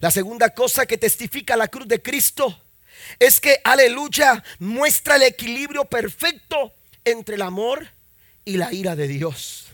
La 0.00 0.10
segunda 0.10 0.50
cosa 0.50 0.84
que 0.84 0.98
testifica 0.98 1.56
la 1.56 1.68
cruz 1.68 1.88
de 1.88 2.02
Cristo 2.02 2.62
es 3.18 3.40
que, 3.40 3.62
aleluya, 3.64 4.44
muestra 4.58 5.16
el 5.16 5.22
equilibrio 5.22 5.86
perfecto 5.86 6.74
entre 7.02 7.36
el 7.36 7.40
amor 7.40 7.88
y 8.44 8.58
la 8.58 8.74
ira 8.74 8.94
de 8.94 9.08
Dios. 9.08 9.68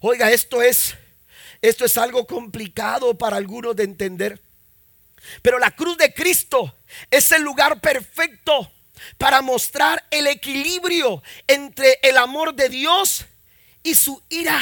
Oiga, 0.00 0.32
esto 0.32 0.60
es, 0.60 0.96
Esto 1.64 1.86
es 1.86 1.96
algo 1.96 2.26
complicado 2.26 3.16
para 3.16 3.38
algunos 3.38 3.74
de 3.74 3.84
entender. 3.84 4.38
Pero 5.40 5.58
la 5.58 5.70
cruz 5.70 5.96
de 5.96 6.12
Cristo 6.12 6.76
es 7.10 7.32
el 7.32 7.40
lugar 7.40 7.80
perfecto 7.80 8.70
para 9.16 9.40
mostrar 9.40 10.04
el 10.10 10.26
equilibrio 10.26 11.22
entre 11.46 11.98
el 12.02 12.18
amor 12.18 12.54
de 12.54 12.68
Dios 12.68 13.24
y 13.82 13.94
su 13.94 14.22
ira. 14.28 14.60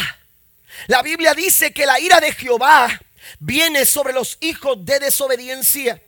La 0.87 1.03
Biblia 1.03 1.35
dice 1.35 1.73
que 1.73 1.87
la 1.87 1.99
ira 1.99 2.21
de 2.21 2.31
Jehová 2.31 3.01
viene 3.41 3.85
sobre 3.85 4.13
los 4.13 4.39
hijos 4.41 4.85
de 4.85 5.01
desobediencia, 5.01 6.01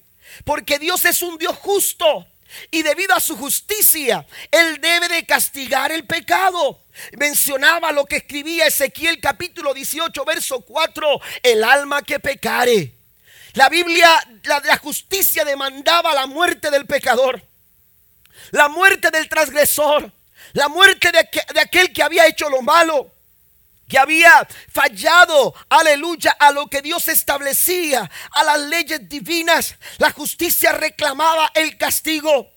porque 0.45 0.79
Dios 0.79 1.05
es 1.07 1.23
un 1.23 1.39
Dios 1.39 1.57
justo 1.57 2.25
y 2.71 2.83
debido 2.83 3.15
a 3.15 3.21
su 3.21 3.37
justicia, 3.37 4.27
Él 4.51 4.81
debe 4.81 5.09
de 5.09 5.25
castigar 5.25 5.93
el 5.93 6.07
pecado. 6.07 6.83
Mencionaba 7.17 7.93
lo 7.93 8.05
que 8.05 8.17
escribía 8.17 8.67
Ezequiel 8.67 9.21
capítulo 9.21 9.75
18, 9.75 10.25
verso 10.25 10.61
4, 10.61 11.21
el 11.43 11.65
alma 11.65 12.03
que 12.03 12.21
pecare. 12.21 12.95
La 13.55 13.69
Biblia, 13.69 14.09
la, 14.45 14.61
la 14.61 14.77
justicia 14.79 15.45
demandaba 15.45 16.13
la 16.15 16.27
muerte 16.27 16.71
del 16.71 16.87
pecador, 16.87 17.43
la 18.51 18.69
muerte 18.69 19.11
del 19.11 19.29
transgresor, 19.29 20.13
la 20.53 20.69
muerte 20.69 21.11
de, 21.13 21.29
de 21.55 21.61
aquel 21.61 21.93
que 21.93 22.03
había 22.03 22.27
hecho 22.27 22.49
lo 22.49 22.63
malo 22.63 23.14
que 23.89 23.99
había 23.99 24.47
fallado, 24.73 25.55
aleluya, 25.69 26.33
a 26.33 26.51
lo 26.53 26.67
que 26.69 26.83
Dios 26.83 27.09
establecía, 27.09 28.11
a 28.33 28.45
las 28.45 28.61
leyes 28.61 29.09
divinas. 29.09 29.77
La 29.99 30.11
justicia 30.11 30.73
reclamaba 30.73 31.51
el 31.55 31.77
castigo. 31.77 32.51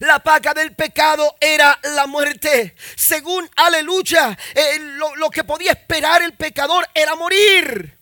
La 0.00 0.20
paga 0.20 0.54
del 0.54 0.74
pecado 0.74 1.36
era 1.40 1.78
la 1.94 2.06
muerte. 2.06 2.76
Según, 2.94 3.48
aleluya, 3.56 4.38
eh, 4.54 4.78
lo, 4.78 5.16
lo 5.16 5.30
que 5.30 5.44
podía 5.44 5.72
esperar 5.72 6.22
el 6.22 6.34
pecador 6.34 6.86
era 6.94 7.16
morir 7.16 7.97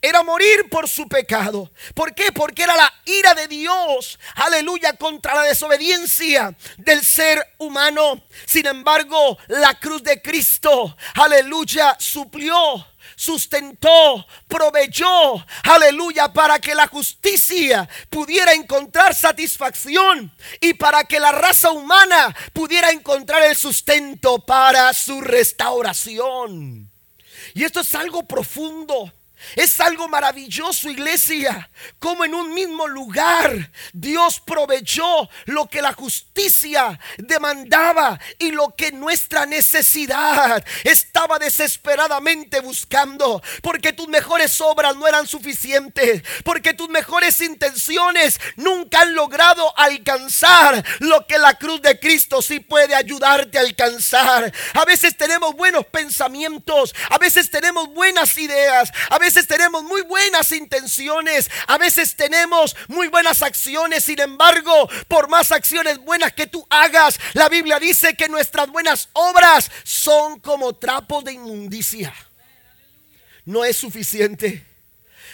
era 0.00 0.22
morir 0.22 0.68
por 0.70 0.88
su 0.88 1.08
pecado. 1.08 1.70
¿Por 1.94 2.14
qué? 2.14 2.32
Porque 2.32 2.62
era 2.62 2.76
la 2.76 2.92
ira 3.04 3.34
de 3.34 3.48
Dios, 3.48 4.18
aleluya, 4.34 4.92
contra 4.94 5.34
la 5.34 5.42
desobediencia 5.42 6.56
del 6.76 7.04
ser 7.04 7.54
humano. 7.58 8.22
Sin 8.46 8.66
embargo, 8.66 9.38
la 9.48 9.78
cruz 9.78 10.02
de 10.02 10.20
Cristo, 10.22 10.96
aleluya, 11.14 11.96
suplió 11.98 12.86
sustentó, 13.16 14.26
proveyó, 14.46 15.44
aleluya, 15.64 16.32
para 16.32 16.58
que 16.58 16.74
la 16.74 16.86
justicia 16.86 17.88
pudiera 18.10 18.52
encontrar 18.52 19.14
satisfacción 19.14 20.32
y 20.60 20.74
para 20.74 21.04
que 21.04 21.18
la 21.18 21.32
raza 21.32 21.70
humana 21.70 22.36
pudiera 22.52 22.90
encontrar 22.90 23.42
el 23.42 23.56
sustento 23.56 24.38
para 24.40 24.92
su 24.92 25.20
restauración. 25.20 26.90
Y 27.54 27.64
esto 27.64 27.80
es 27.80 27.94
algo 27.94 28.22
profundo. 28.24 29.12
Es 29.54 29.80
algo 29.80 30.08
maravilloso, 30.08 30.90
iglesia, 30.90 31.70
como 31.98 32.24
en 32.24 32.34
un 32.34 32.54
mismo 32.54 32.86
lugar 32.86 33.70
Dios 33.92 34.40
proveyó 34.40 35.28
lo 35.46 35.66
que 35.66 35.82
la 35.82 35.92
justicia 35.92 36.98
demandaba 37.18 38.18
y 38.38 38.50
lo 38.50 38.74
que 38.76 38.92
nuestra 38.92 39.46
necesidad 39.46 40.64
estaba 40.84 41.38
desesperadamente 41.38 42.60
buscando, 42.60 43.42
porque 43.62 43.92
tus 43.92 44.08
mejores 44.08 44.60
obras 44.60 44.96
no 44.96 45.06
eran 45.06 45.26
suficientes, 45.26 46.22
porque 46.44 46.74
tus 46.74 46.88
mejores 46.88 47.40
intenciones 47.40 48.40
nunca 48.56 49.02
han 49.02 49.14
logrado 49.14 49.76
alcanzar 49.78 50.84
lo 51.00 51.26
que 51.26 51.38
la 51.38 51.54
cruz 51.54 51.82
de 51.82 51.98
Cristo 51.98 52.42
sí 52.42 52.60
puede 52.60 52.94
ayudarte 52.94 53.58
a 53.58 53.62
alcanzar. 53.62 54.52
A 54.74 54.84
veces 54.84 55.16
tenemos 55.16 55.54
buenos 55.54 55.86
pensamientos, 55.86 56.94
a 57.10 57.18
veces 57.18 57.50
tenemos 57.50 57.88
buenas 57.92 58.36
ideas, 58.38 58.90
a 59.10 59.18
veces 59.26 59.48
tenemos 59.48 59.82
muy 59.82 60.02
buenas 60.02 60.52
intenciones, 60.52 61.50
a 61.66 61.78
veces 61.78 62.14
tenemos 62.14 62.76
muy 62.86 63.08
buenas 63.08 63.42
acciones, 63.42 64.04
sin 64.04 64.20
embargo, 64.20 64.88
por 65.08 65.28
más 65.28 65.50
acciones 65.50 65.98
buenas 65.98 66.32
que 66.32 66.46
tú 66.46 66.64
hagas, 66.70 67.18
la 67.32 67.48
Biblia 67.48 67.80
dice 67.80 68.14
que 68.14 68.28
nuestras 68.28 68.68
buenas 68.68 69.08
obras 69.14 69.68
son 69.82 70.38
como 70.38 70.76
trapos 70.76 71.24
de 71.24 71.32
inmundicia. 71.32 72.14
No 73.44 73.64
es 73.64 73.76
suficiente. 73.76 74.64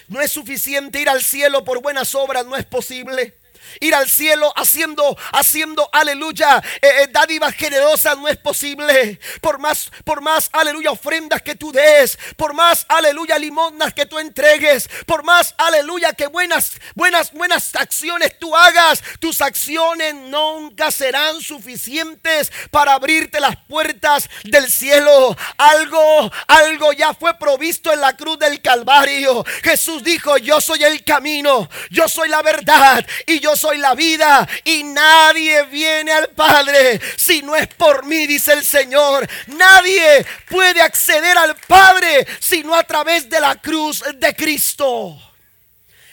No 0.08 0.22
es 0.22 0.32
suficiente 0.32 1.00
ir 1.00 1.10
al 1.10 1.22
cielo 1.22 1.62
por 1.62 1.82
buenas 1.82 2.14
obras, 2.14 2.46
no 2.46 2.56
es 2.56 2.64
posible 2.64 3.41
ir 3.80 3.94
al 3.94 4.08
cielo 4.08 4.52
haciendo, 4.56 5.16
haciendo, 5.32 5.88
aleluya, 5.92 6.62
eh, 6.80 7.02
eh, 7.02 7.08
dádivas 7.10 7.54
generosas 7.54 8.16
no 8.18 8.28
es 8.28 8.36
posible. 8.36 9.18
Por 9.40 9.58
más, 9.58 9.90
por 10.04 10.20
más, 10.20 10.48
aleluya, 10.52 10.90
ofrendas 10.90 11.42
que 11.42 11.54
tú 11.54 11.72
des, 11.72 12.18
por 12.36 12.54
más, 12.54 12.84
aleluya, 12.88 13.38
limonas 13.38 13.94
que 13.94 14.06
tú 14.06 14.18
entregues, 14.18 14.88
por 15.06 15.22
más, 15.22 15.54
aleluya, 15.58 16.12
que 16.12 16.26
buenas, 16.26 16.72
buenas, 16.94 17.32
buenas 17.32 17.74
acciones 17.74 18.38
tú 18.38 18.54
hagas, 18.56 19.02
tus 19.20 19.40
acciones 19.40 20.14
nunca 20.14 20.90
serán 20.90 21.40
suficientes 21.40 22.52
para 22.70 22.94
abrirte 22.94 23.40
las 23.40 23.56
puertas 23.68 24.28
del 24.44 24.70
cielo. 24.70 25.36
Algo, 25.56 26.30
algo 26.46 26.92
ya 26.92 27.14
fue 27.14 27.38
provisto 27.38 27.92
en 27.92 28.00
la 28.00 28.16
cruz 28.16 28.38
del 28.38 28.60
Calvario. 28.60 29.44
Jesús 29.62 30.02
dijo, 30.02 30.36
yo 30.38 30.60
soy 30.60 30.82
el 30.84 31.04
camino, 31.04 31.68
yo 31.90 32.08
soy 32.08 32.28
la 32.28 32.42
verdad 32.42 33.04
y 33.26 33.40
yo 33.40 33.51
soy 33.56 33.78
la 33.78 33.94
vida 33.94 34.48
y 34.64 34.82
nadie 34.84 35.64
viene 35.64 36.12
al 36.12 36.28
Padre 36.30 37.00
si 37.16 37.42
no 37.42 37.56
es 37.56 37.68
por 37.68 38.04
mí, 38.04 38.26
dice 38.26 38.52
el 38.52 38.64
Señor. 38.64 39.28
Nadie 39.46 40.24
puede 40.48 40.80
acceder 40.80 41.36
al 41.36 41.56
Padre 41.56 42.26
si 42.40 42.62
no 42.62 42.74
a 42.74 42.84
través 42.84 43.28
de 43.28 43.40
la 43.40 43.56
cruz 43.56 44.02
de 44.16 44.34
Cristo. 44.34 45.18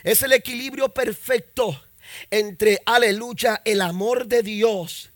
Es 0.04 0.21
el 0.23 0.34
equilibrio 0.34 0.89
perfecto 0.89 1.84
entre, 2.32 2.82
aleluya, 2.86 3.62
el 3.65 3.82
amor 3.82 4.28
de 4.28 4.43
Dios 4.43 5.10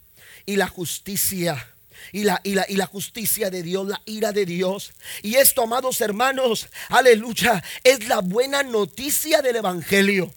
y 0.45 0.55
la 0.55 0.67
justicia. 0.67 1.69
Y 2.11 2.25
la, 2.25 2.39
y, 2.43 2.53
la, 2.53 2.65
y 2.69 2.75
la, 2.75 2.85
justicia 2.85 3.49
de 3.49 3.63
Dios, 3.63 3.87
la 3.87 3.99
ira 4.05 4.31
de 4.31 4.45
Dios. 4.45 4.93
Y 5.23 5.35
esto, 5.35 5.63
amados 5.63 5.99
hermanos, 5.99 6.67
aleluya, 6.89 7.63
es 7.83 8.07
la 8.07 8.19
buena 8.19 8.61
noticia 8.61 9.41
del 9.41 9.55
Evangelio. 9.55 10.31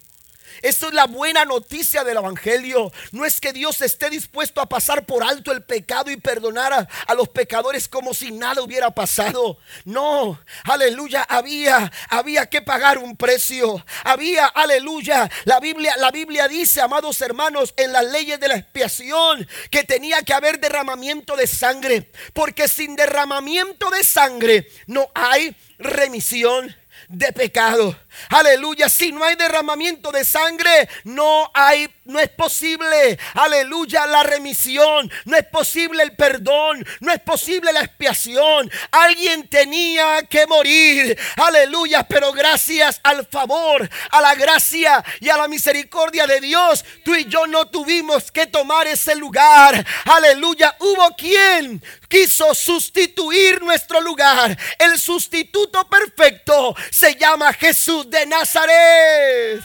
Esto 0.61 0.87
es 0.87 0.93
la 0.93 1.05
buena 1.05 1.45
noticia 1.45 2.03
del 2.03 2.17
Evangelio. 2.17 2.91
No 3.11 3.25
es 3.25 3.39
que 3.39 3.53
Dios 3.53 3.81
esté 3.81 4.09
dispuesto 4.09 4.61
a 4.61 4.69
pasar 4.69 5.05
por 5.05 5.23
alto 5.23 5.51
el 5.51 5.63
pecado 5.63 6.11
y 6.11 6.17
perdonar 6.17 6.87
a, 7.07 7.13
los 7.13 7.29
pecadores 7.29 7.87
como 7.87 8.13
si 8.13 8.31
nada 8.31 8.61
hubiera 8.61 8.91
pasado. 8.91 9.57
No, 9.85 10.39
aleluya, 10.63 11.23
había, 11.23 11.91
había 12.09 12.47
que 12.47 12.61
pagar 12.61 12.97
un 12.97 13.15
precio. 13.15 13.83
Había, 14.03 14.47
aleluya, 14.47 15.29
la 15.45 15.59
Biblia, 15.59 15.95
la 15.97 16.11
Biblia 16.11 16.47
dice, 16.47 16.81
amados 16.81 17.21
hermanos, 17.21 17.73
en 17.77 17.91
las 17.91 18.05
leyes 18.05 18.39
de 18.39 18.47
la 18.47 18.55
expiación, 18.55 19.47
que 19.69 19.83
tenía 19.83 20.21
que 20.23 20.33
haber 20.33 20.59
derramamiento 20.59 21.35
de 21.35 21.47
sangre. 21.47 22.11
Porque 22.33 22.67
sin 22.67 22.95
derramamiento 22.95 23.89
de 23.89 24.03
sangre 24.03 24.69
no 24.87 25.09
hay 25.13 25.55
remisión 25.77 26.75
de 27.07 27.31
pecado. 27.33 27.95
Aleluya, 28.29 28.89
si 28.89 29.11
no 29.11 29.23
hay 29.23 29.35
derramamiento 29.35 30.11
de 30.11 30.25
sangre, 30.25 30.89
no 31.03 31.49
hay 31.53 31.87
no 32.07 32.19
es 32.19 32.29
posible, 32.29 33.19
aleluya, 33.33 34.07
la 34.07 34.23
remisión, 34.23 35.11
no 35.25 35.37
es 35.37 35.45
posible 35.45 36.03
el 36.03 36.15
perdón, 36.15 36.85
no 37.01 37.11
es 37.11 37.19
posible 37.19 37.73
la 37.73 37.81
expiación. 37.81 38.71
Alguien 38.91 39.47
tenía 39.47 40.23
que 40.23 40.47
morir, 40.47 41.17
aleluya, 41.35 42.03
pero 42.07 42.31
gracias 42.31 42.99
al 43.03 43.25
favor, 43.27 43.89
a 44.11 44.21
la 44.21 44.35
gracia 44.35 45.03
y 45.19 45.29
a 45.29 45.37
la 45.37 45.47
misericordia 45.47 46.25
de 46.25 46.39
Dios, 46.39 46.83
tú 47.03 47.13
y 47.15 47.25
yo 47.25 47.47
no 47.47 47.67
tuvimos 47.67 48.31
que 48.31 48.47
tomar 48.47 48.87
ese 48.87 49.15
lugar. 49.15 49.85
Aleluya, 50.05 50.75
hubo 50.79 51.15
quien 51.15 51.83
quiso 52.07 52.55
sustituir 52.55 53.61
nuestro 53.61 54.01
lugar. 54.01 54.57
El 54.79 54.97
sustituto 54.97 55.87
perfecto 55.87 56.75
se 56.91 57.15
llama 57.15 57.53
Jesús 57.53 58.09
de 58.09 58.25
Nazaret. 58.25 59.61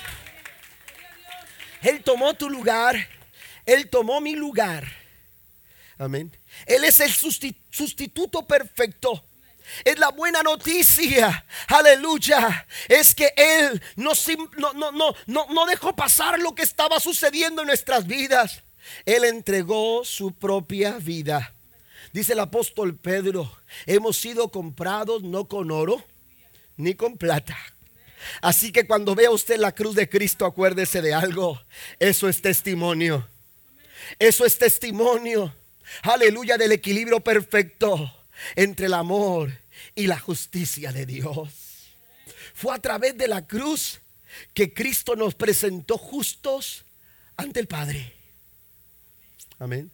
Él 1.82 2.02
tomó 2.02 2.34
tu 2.34 2.48
lugar. 2.48 2.96
Él 3.66 3.88
tomó 3.90 4.20
mi 4.20 4.34
lugar. 4.34 4.86
Amén. 5.98 6.36
Él 6.66 6.84
es 6.84 7.00
el 7.00 7.12
sustituto 7.12 8.46
perfecto. 8.46 9.24
Es 9.84 9.98
la 9.98 10.10
buena 10.10 10.42
noticia. 10.42 11.44
Aleluya. 11.68 12.66
Es 12.88 13.14
que 13.14 13.32
Él 13.36 13.82
no, 13.96 14.12
no, 15.26 15.66
dejó 15.66 15.94
pasar 15.94 16.38
lo 16.38 16.54
que 16.54 16.62
estaba 16.62 17.00
sucediendo 17.00 17.62
en 17.62 17.68
nuestras 17.68 18.06
vidas. 18.06 18.62
Él 19.04 19.24
entregó 19.24 20.04
su 20.04 20.32
propia 20.32 20.92
vida. 20.92 21.54
Dice 22.12 22.32
el 22.32 22.40
apóstol 22.40 22.96
Pedro, 22.96 23.50
hemos 23.86 24.16
sido 24.16 24.50
comprados 24.50 25.22
no 25.22 25.46
con 25.46 25.70
oro 25.70 26.04
ni 26.76 26.94
con 26.94 27.16
plata 27.16 27.56
Así 28.40 28.72
que 28.72 28.87
cuando 28.87 29.14
vea 29.14 29.30
usted 29.30 29.58
la 29.58 29.72
cruz 29.72 29.94
de 29.94 30.08
Cristo, 30.08 30.46
acuérdese 30.46 31.02
de 31.02 31.14
algo. 31.14 31.61
Eso 31.98 32.28
es 32.28 32.42
testimonio. 32.42 33.28
Eso 34.18 34.44
es 34.44 34.58
testimonio. 34.58 35.54
Aleluya 36.02 36.56
del 36.56 36.72
equilibrio 36.72 37.20
perfecto 37.20 38.12
entre 38.56 38.87
el 38.87 38.94
amor 38.94 39.52
y 39.94 40.06
la 40.06 40.18
justicia 40.18 40.92
de 40.92 41.06
Dios. 41.06 41.50
Fue 42.54 42.74
a 42.74 42.78
través 42.78 43.16
de 43.16 43.28
la 43.28 43.46
cruz 43.46 44.00
que 44.54 44.72
Cristo 44.72 45.16
nos 45.16 45.35
presentó 45.35 45.98
justos 45.98 46.85
ante 47.37 47.61
el 47.61 47.66
Padre. 47.66 48.14
Amén. 49.58 49.90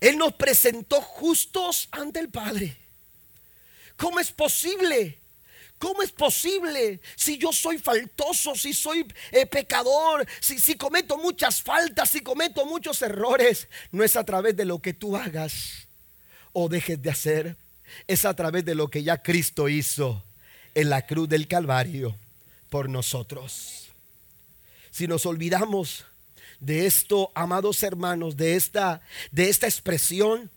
Él 0.00 0.16
nos 0.16 0.32
presentó 0.34 1.00
justos 1.00 1.88
ante 1.92 2.20
el 2.20 2.30
Padre. 2.30 2.76
¿Cómo 3.96 4.18
es 4.18 4.32
posible? 4.32 5.18
¿Cómo 5.80 6.02
es 6.02 6.12
posible 6.12 7.00
si 7.16 7.38
yo 7.38 7.54
soy 7.54 7.78
faltoso, 7.78 8.54
si 8.54 8.74
soy 8.74 9.10
eh, 9.32 9.46
pecador, 9.46 10.26
si, 10.38 10.58
si 10.58 10.74
cometo 10.74 11.16
muchas 11.16 11.62
faltas, 11.62 12.10
si 12.10 12.20
cometo 12.20 12.66
muchos 12.66 13.00
errores? 13.00 13.66
No 13.90 14.04
es 14.04 14.14
a 14.14 14.24
través 14.24 14.54
de 14.54 14.66
lo 14.66 14.82
que 14.82 14.92
tú 14.92 15.16
hagas 15.16 15.88
o 16.52 16.68
dejes 16.68 17.00
de 17.00 17.08
hacer, 17.08 17.56
es 18.06 18.26
a 18.26 18.34
través 18.34 18.66
de 18.66 18.74
lo 18.74 18.88
que 18.88 19.02
ya 19.02 19.22
Cristo 19.22 19.70
hizo 19.70 20.22
en 20.74 20.90
la 20.90 21.06
cruz 21.06 21.30
del 21.30 21.48
Calvario 21.48 22.14
por 22.68 22.90
nosotros. 22.90 23.88
Si 24.90 25.06
nos 25.06 25.24
olvidamos 25.24 26.04
de 26.58 26.84
esto, 26.84 27.32
amados 27.34 27.82
hermanos, 27.82 28.36
de 28.36 28.54
esta, 28.54 29.00
de 29.32 29.48
esta 29.48 29.66
expresión 29.66 30.50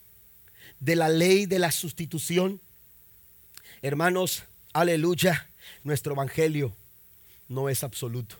de 0.81 0.97
la 0.97 1.07
ley 1.07 1.45
de 1.45 1.59
la 1.59 1.71
sustitución, 1.71 2.59
hermanos, 3.81 4.43
aleluya, 4.73 5.47
nuestro 5.83 6.13
evangelio 6.13 6.75
no 7.47 7.69
es 7.69 7.83
absoluto. 7.83 8.36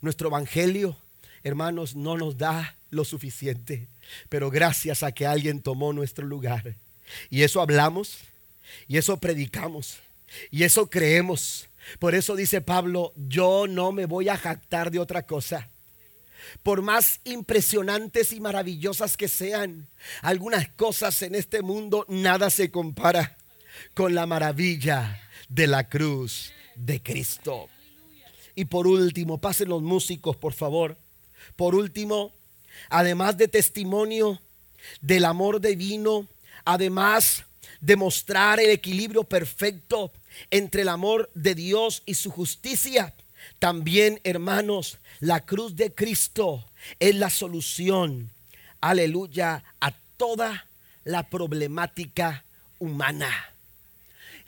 Nuestro 0.00 0.28
evangelio, 0.28 0.96
hermanos, 1.44 1.94
no 1.94 2.16
nos 2.16 2.36
da 2.36 2.76
lo 2.90 3.04
suficiente, 3.04 3.86
pero 4.28 4.50
gracias 4.50 5.02
a 5.02 5.12
que 5.12 5.26
alguien 5.26 5.62
tomó 5.62 5.92
nuestro 5.92 6.26
lugar. 6.26 6.74
Y 7.30 7.42
eso 7.42 7.60
hablamos, 7.60 8.18
y 8.88 8.96
eso 8.96 9.18
predicamos, 9.18 9.98
y 10.50 10.64
eso 10.64 10.88
creemos. 10.88 11.68
Por 11.98 12.14
eso 12.14 12.36
dice 12.36 12.60
Pablo, 12.60 13.12
yo 13.16 13.66
no 13.68 13.92
me 13.92 14.06
voy 14.06 14.28
a 14.28 14.36
jactar 14.36 14.90
de 14.90 14.98
otra 14.98 15.26
cosa. 15.26 15.68
Por 16.62 16.82
más 16.82 17.20
impresionantes 17.24 18.32
y 18.32 18.40
maravillosas 18.40 19.16
que 19.16 19.28
sean 19.28 19.86
algunas 20.22 20.68
cosas 20.70 21.22
en 21.22 21.34
este 21.34 21.62
mundo, 21.62 22.04
nada 22.08 22.50
se 22.50 22.70
compara 22.70 23.36
con 23.94 24.14
la 24.14 24.26
maravilla 24.26 25.20
de 25.54 25.66
la 25.66 25.88
cruz 25.88 26.50
de 26.74 27.02
Cristo. 27.02 27.68
Y 28.54 28.64
por 28.64 28.86
último, 28.86 29.38
pasen 29.38 29.68
los 29.68 29.82
músicos, 29.82 30.36
por 30.36 30.54
favor. 30.54 30.96
Por 31.56 31.74
último, 31.74 32.32
además 32.88 33.36
de 33.36 33.48
testimonio 33.48 34.40
del 35.00 35.24
amor 35.26 35.60
divino, 35.60 36.26
además 36.64 37.44
de 37.80 37.96
mostrar 37.96 38.60
el 38.60 38.70
equilibrio 38.70 39.24
perfecto 39.24 40.12
entre 40.50 40.82
el 40.82 40.88
amor 40.88 41.30
de 41.34 41.54
Dios 41.54 42.02
y 42.06 42.14
su 42.14 42.30
justicia, 42.30 43.14
también, 43.58 44.20
hermanos, 44.24 44.98
la 45.20 45.44
cruz 45.44 45.76
de 45.76 45.94
Cristo 45.94 46.64
es 46.98 47.14
la 47.14 47.28
solución, 47.28 48.30
aleluya, 48.80 49.64
a 49.80 49.92
toda 50.16 50.66
la 51.04 51.28
problemática 51.28 52.44
humana. 52.78 53.51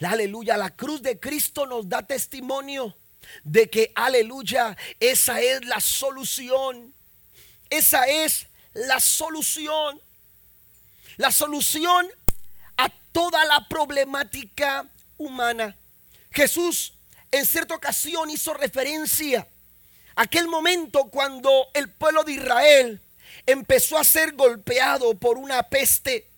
Aleluya, 0.03 0.57
la 0.57 0.75
cruz 0.75 1.03
de 1.03 1.19
Cristo 1.19 1.67
nos 1.67 1.89
da 1.89 2.03
testimonio 2.03 2.95
de 3.43 3.71
que, 3.71 3.93
aleluya, 3.95 4.77
esa 5.01 5.41
es 5.41 5.65
la 5.65 5.81
solución. 5.81 6.95
Esa 7.71 8.07
es 8.07 8.47
la 8.73 9.01
solución. 9.01 10.01
La 11.17 11.31
solución 11.31 12.09
a 12.77 12.89
toda 13.13 13.45
la 13.45 13.69
problemática 13.69 14.89
humana. 15.17 15.77
Jesús 16.31 16.95
en 17.31 17.47
cierta 17.47 17.75
ocasión 17.75 18.31
hizo 18.31 18.55
referencia 18.55 19.47
a 20.17 20.23
aquel 20.23 20.49
momento 20.49 21.05
cuando 21.05 21.69
el 21.75 21.91
pueblo 21.91 22.25
de 22.25 22.33
Israel 22.33 23.01
empezó 23.47 23.99
a 23.99 24.05
ser 24.05 24.33
golpeado 24.33 25.15
por 25.15 25.39
una 25.39 25.63
peste 25.65 26.29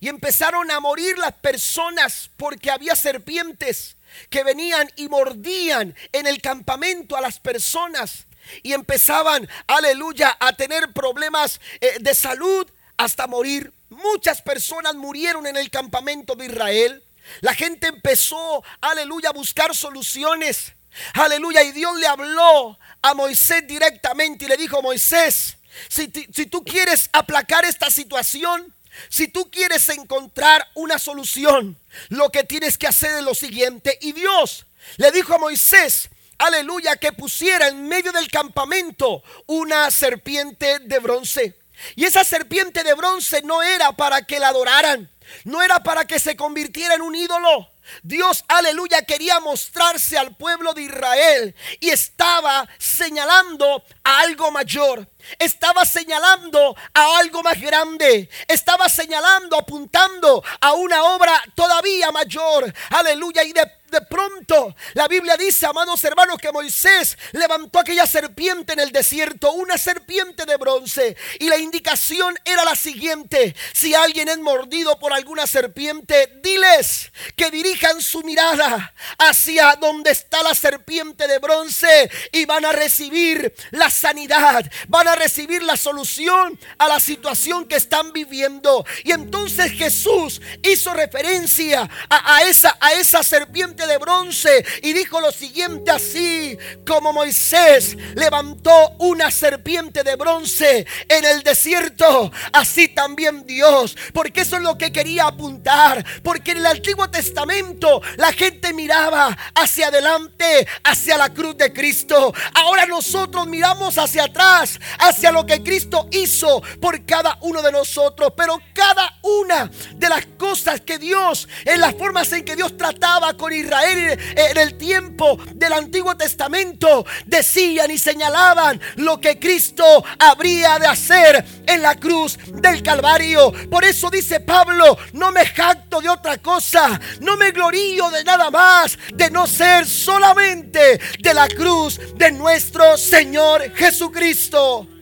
y 0.00 0.08
empezaron 0.08 0.70
a 0.70 0.80
morir 0.80 1.18
las 1.18 1.32
personas 1.34 2.30
porque 2.36 2.70
había 2.70 2.96
serpientes 2.96 3.96
que 4.30 4.44
venían 4.44 4.90
y 4.96 5.08
mordían 5.08 5.94
en 6.12 6.26
el 6.26 6.40
campamento 6.40 7.16
a 7.16 7.20
las 7.20 7.40
personas 7.40 8.26
y 8.62 8.72
empezaban, 8.72 9.48
aleluya, 9.66 10.36
a 10.38 10.52
tener 10.54 10.92
problemas 10.92 11.60
eh, 11.80 11.98
de 12.00 12.14
salud 12.14 12.70
hasta 12.96 13.26
morir. 13.26 13.72
Muchas 13.88 14.42
personas 14.42 14.94
murieron 14.94 15.46
en 15.46 15.56
el 15.56 15.70
campamento 15.70 16.34
de 16.34 16.46
Israel. 16.46 17.04
La 17.40 17.54
gente 17.54 17.86
empezó, 17.86 18.62
aleluya, 18.80 19.30
a 19.30 19.32
buscar 19.32 19.74
soluciones. 19.74 20.74
Aleluya, 21.14 21.62
y 21.62 21.72
Dios 21.72 21.98
le 21.98 22.06
habló 22.06 22.78
a 23.02 23.14
Moisés 23.14 23.66
directamente 23.66 24.44
y 24.44 24.48
le 24.48 24.56
dijo, 24.56 24.80
Moisés, 24.80 25.56
si, 25.88 26.10
si 26.32 26.46
tú 26.46 26.64
quieres 26.64 27.10
aplacar 27.12 27.64
esta 27.64 27.90
situación, 27.90 28.73
si 29.08 29.28
tú 29.28 29.50
quieres 29.50 29.88
encontrar 29.88 30.68
una 30.74 30.98
solución, 30.98 31.78
lo 32.08 32.30
que 32.30 32.44
tienes 32.44 32.78
que 32.78 32.86
hacer 32.86 33.18
es 33.18 33.22
lo 33.22 33.34
siguiente. 33.34 33.98
Y 34.00 34.12
Dios 34.12 34.66
le 34.96 35.12
dijo 35.12 35.34
a 35.34 35.38
Moisés, 35.38 36.08
aleluya, 36.38 36.96
que 36.96 37.12
pusiera 37.12 37.68
en 37.68 37.88
medio 37.88 38.12
del 38.12 38.30
campamento 38.30 39.22
una 39.46 39.90
serpiente 39.90 40.78
de 40.80 40.98
bronce. 40.98 41.58
Y 41.96 42.04
esa 42.04 42.24
serpiente 42.24 42.84
de 42.84 42.94
bronce 42.94 43.42
no 43.42 43.62
era 43.62 43.92
para 43.92 44.22
que 44.22 44.38
la 44.38 44.48
adoraran, 44.48 45.10
no 45.44 45.62
era 45.62 45.82
para 45.82 46.06
que 46.06 46.18
se 46.18 46.36
convirtiera 46.36 46.94
en 46.94 47.02
un 47.02 47.14
ídolo. 47.14 47.68
Dios, 48.02 48.44
aleluya, 48.48 49.02
quería 49.02 49.40
mostrarse 49.40 50.16
al 50.16 50.36
pueblo 50.36 50.72
de 50.72 50.82
Israel 50.82 51.54
y 51.80 51.90
estaba 51.90 52.66
señalando 52.78 53.84
a 54.02 54.20
algo 54.20 54.50
mayor. 54.50 55.08
Estaba 55.38 55.84
señalando 55.84 56.76
a 56.92 57.18
algo 57.18 57.42
más 57.42 57.60
grande. 57.60 58.28
Estaba 58.48 58.88
señalando, 58.88 59.56
apuntando 59.56 60.42
a 60.60 60.72
una 60.74 61.02
obra 61.04 61.42
todavía 61.54 62.10
mayor. 62.10 62.72
Aleluya. 62.90 63.42
Y 63.44 63.52
de 63.52 63.84
de 63.94 64.00
pronto, 64.00 64.74
la 64.94 65.06
Biblia 65.06 65.36
dice, 65.36 65.66
amados 65.66 66.02
hermanos, 66.02 66.38
que 66.38 66.50
Moisés 66.50 67.16
levantó 67.30 67.78
aquella 67.78 68.08
serpiente 68.08 68.72
en 68.72 68.80
el 68.80 68.90
desierto, 68.90 69.52
una 69.52 69.78
serpiente 69.78 70.44
de 70.46 70.56
bronce. 70.56 71.16
Y 71.38 71.48
la 71.48 71.58
indicación 71.58 72.36
era 72.44 72.64
la 72.64 72.74
siguiente, 72.74 73.54
si 73.72 73.94
alguien 73.94 74.28
es 74.28 74.38
mordido 74.38 74.98
por 74.98 75.12
alguna 75.12 75.46
serpiente, 75.46 76.40
diles 76.42 77.12
que 77.36 77.52
dirijan 77.52 78.02
su 78.02 78.22
mirada 78.22 78.92
hacia 79.18 79.76
donde 79.76 80.10
está 80.10 80.42
la 80.42 80.56
serpiente 80.56 81.28
de 81.28 81.38
bronce 81.38 82.10
y 82.32 82.46
van 82.46 82.64
a 82.64 82.72
recibir 82.72 83.54
la 83.70 83.90
sanidad, 83.90 84.68
van 84.88 85.06
a 85.06 85.13
recibir 85.16 85.62
la 85.62 85.76
solución 85.76 86.58
a 86.78 86.88
la 86.88 87.00
situación 87.00 87.66
que 87.66 87.76
están 87.76 88.12
viviendo. 88.12 88.84
Y 89.04 89.12
entonces 89.12 89.72
Jesús 89.72 90.40
hizo 90.62 90.92
referencia 90.94 91.88
a, 92.08 92.42
esa, 92.44 92.76
a 92.80 92.92
esa 92.94 93.22
serpiente 93.22 93.86
de 93.86 93.98
bronce 93.98 94.64
y 94.82 94.92
dijo 94.92 95.20
lo 95.20 95.32
siguiente 95.32 95.90
así, 95.90 96.56
como 96.86 97.12
Moisés 97.12 97.96
levantó 98.14 98.90
una 98.98 99.30
serpiente 99.30 100.02
de 100.02 100.16
bronce 100.16 100.86
en 101.08 101.24
el 101.24 101.42
desierto, 101.42 102.30
así 102.52 102.88
también 102.88 103.46
Dios, 103.46 103.96
porque 104.12 104.42
eso 104.42 104.56
es 104.56 104.62
lo 104.62 104.78
que 104.78 104.92
quería 104.92 105.26
apuntar, 105.26 106.04
porque 106.22 106.52
en 106.52 106.58
el 106.58 106.66
Antiguo 106.66 107.08
Testamento 107.10 108.02
la 108.16 108.32
gente 108.32 108.72
miraba 108.72 109.36
hacia 109.54 109.88
adelante, 109.88 110.66
hacia 110.84 111.16
la 111.16 111.32
cruz 111.32 111.56
de 111.56 111.72
Cristo. 111.72 112.32
Ahora 112.54 112.86
nosotros 112.86 113.46
miramos 113.46 113.98
hacia 113.98 114.24
atrás, 114.24 114.78
hacia 115.08 115.32
lo 115.32 115.44
que 115.44 115.62
Cristo 115.62 116.08
hizo 116.10 116.62
por 116.80 117.04
cada 117.04 117.38
uno 117.42 117.62
de 117.62 117.72
nosotros, 117.72 118.32
pero 118.36 118.60
cada 118.72 119.18
una 119.22 119.70
de 119.94 120.08
las 120.08 120.26
cosas 120.38 120.80
que 120.80 120.98
Dios, 120.98 121.48
en 121.64 121.80
las 121.80 121.94
formas 121.94 122.32
en 122.32 122.44
que 122.44 122.56
Dios 122.56 122.76
trataba 122.76 123.34
con 123.34 123.52
Israel, 123.52 124.18
en 124.36 124.56
el 124.56 124.76
tiempo 124.76 125.38
del 125.54 125.72
Antiguo 125.72 126.16
Testamento 126.16 127.04
decían 127.26 127.90
y 127.90 127.98
señalaban 127.98 128.80
lo 128.96 129.20
que 129.20 129.38
Cristo 129.38 129.84
habría 130.18 130.78
de 130.78 130.86
hacer 130.86 131.44
en 131.66 131.82
la 131.82 131.96
cruz 131.96 132.38
del 132.54 132.82
Calvario. 132.82 133.52
Por 133.70 133.84
eso 133.84 134.10
dice 134.10 134.40
Pablo, 134.40 134.96
no 135.12 135.32
me 135.32 135.46
jacto 135.46 136.00
de 136.00 136.08
otra 136.08 136.38
cosa, 136.38 137.00
no 137.20 137.36
me 137.36 137.50
glorío 137.50 138.10
de 138.10 138.24
nada 138.24 138.50
más, 138.50 138.98
de 139.12 139.30
no 139.30 139.46
ser 139.46 139.86
solamente 139.86 141.00
de 141.18 141.34
la 141.34 141.48
cruz 141.48 142.00
de 142.16 142.32
nuestro 142.32 142.96
Señor 142.96 143.74
Jesucristo. 143.74 144.93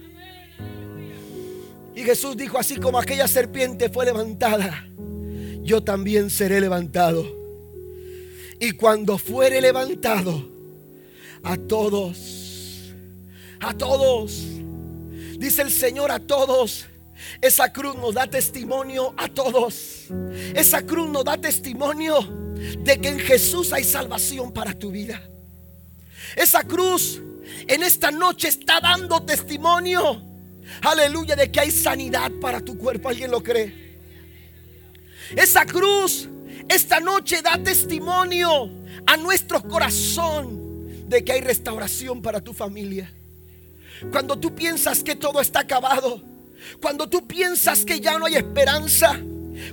Y 1.95 2.03
Jesús 2.03 2.37
dijo, 2.37 2.59
así 2.59 2.77
como 2.77 2.99
aquella 2.99 3.29
serpiente 3.29 3.89
fue 3.89 4.07
levantada, 4.07 4.87
yo 5.63 5.83
también 5.83 6.31
seré 6.31 6.61
levantado. 6.61 7.27
Y 8.59 8.73
cuando 8.73 9.19
fuere 9.19 9.61
levantado, 9.61 10.49
a 11.43 11.57
todos, 11.57 12.93
a 13.61 13.75
todos, 13.75 14.43
dice 15.39 15.63
el 15.63 15.71
Señor 15.71 16.11
a 16.11 16.21
todos, 16.21 16.87
esa 17.41 17.73
cruz 17.73 17.97
nos 17.97 18.15
da 18.15 18.27
testimonio 18.27 19.15
a 19.17 19.29
todos. 19.29 20.07
Esa 20.55 20.83
cruz 20.83 21.09
nos 21.11 21.25
da 21.25 21.37
testimonio 21.37 22.21
de 22.79 23.01
que 23.01 23.09
en 23.09 23.19
Jesús 23.19 23.73
hay 23.73 23.85
salvación 23.85 24.53
para 24.53 24.75
tu 24.75 24.91
vida. 24.91 25.23
Esa 26.37 26.63
cruz 26.63 27.21
en 27.67 27.83
esta 27.83 28.11
noche 28.11 28.49
está 28.49 28.81
dando 28.81 29.23
testimonio. 29.23 30.32
Aleluya 30.83 31.37
de 31.37 31.51
que 31.51 31.61
hay 31.61 31.71
sanidad 31.71 32.31
para 32.41 32.61
tu 32.61 32.77
cuerpo. 32.77 33.09
¿Alguien 33.09 33.31
lo 33.31 33.43
cree? 33.43 33.97
Esa 35.37 35.65
cruz 35.65 36.29
esta 36.69 37.01
noche 37.01 37.43
da 37.43 37.59
testimonio 37.63 38.71
a 39.07 39.17
nuestro 39.17 39.63
corazón 39.63 41.09
de 41.09 41.25
que 41.25 41.33
hay 41.33 41.41
restauración 41.41 42.23
para 42.23 42.41
tu 42.41 42.53
familia. 42.53 43.13
Cuando 44.11 44.39
tú 44.39 44.55
piensas 44.55 45.03
que 45.03 45.17
todo 45.17 45.41
está 45.41 45.61
acabado, 45.61 46.23
cuando 46.81 47.09
tú 47.09 47.27
piensas 47.27 47.85
que 47.85 48.01
ya 48.01 48.19
no 48.19 48.27
hay 48.27 48.37
esperanza, 48.37 49.21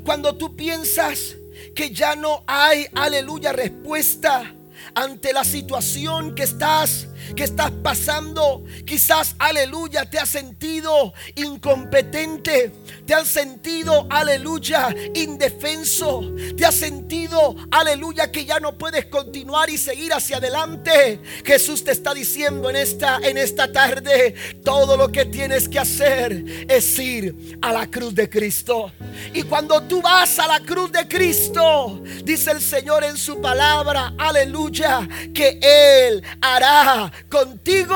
cuando 0.04 0.36
tú 0.36 0.56
piensas 0.56 1.36
que 1.76 1.92
ya 1.92 2.16
no 2.16 2.44
hay, 2.48 2.88
aleluya, 2.94 3.54
respuesta 3.54 4.54
ante 4.96 5.34
la 5.34 5.44
situación 5.44 6.36
que 6.36 6.44
estás 6.44 7.08
que 7.36 7.44
estás 7.44 7.72
pasando. 7.84 8.64
Quizás, 8.86 9.36
aleluya, 9.40 10.10
te 10.10 10.20
has 10.20 10.30
sentido 10.30 11.14
incompetente. 11.36 12.72
Te 13.06 13.14
has 13.14 13.28
sentido, 13.28 14.08
aleluya, 14.10 14.96
indefenso. 15.14 16.22
Te 16.56 16.66
has 16.66 16.76
sentido, 16.76 17.56
aleluya, 17.72 18.32
que 18.32 18.46
ya 18.46 18.60
no 18.60 18.78
puedes 18.78 19.06
continuar 19.06 19.70
y 19.70 19.78
seguir 19.78 20.14
hacia 20.14 20.38
adelante. 20.38 21.20
Jesús 21.44 21.84
te 21.84 21.92
está 21.92 22.14
diciendo 22.14 22.70
en 22.70 22.76
esta, 22.76 23.20
en 23.24 23.38
esta 23.38 23.72
tarde, 23.72 24.36
todo 24.64 24.98
lo 24.98 25.12
que 25.12 25.26
tienes 25.26 25.68
que 25.68 25.80
hacer 25.80 26.44
es 26.68 27.00
ir 27.00 27.58
a 27.62 27.74
la 27.74 27.88
cruz 27.88 28.14
de 28.14 28.30
Cristo. 28.30 28.92
Y 29.34 29.44
cuando 29.44 29.82
tú 29.84 30.02
vas 30.02 30.38
a 30.40 30.48
la 30.48 30.60
cruz 30.60 30.92
de 30.92 31.08
Cristo, 31.08 32.02
dice 32.24 32.52
el 32.52 32.62
Señor 32.62 33.04
en 33.04 33.18
su 33.18 33.42
palabra, 33.42 34.14
aleluya, 34.18 35.08
que 35.34 35.60
Él 35.62 36.24
hará 36.42 37.12
contigo 37.24 37.96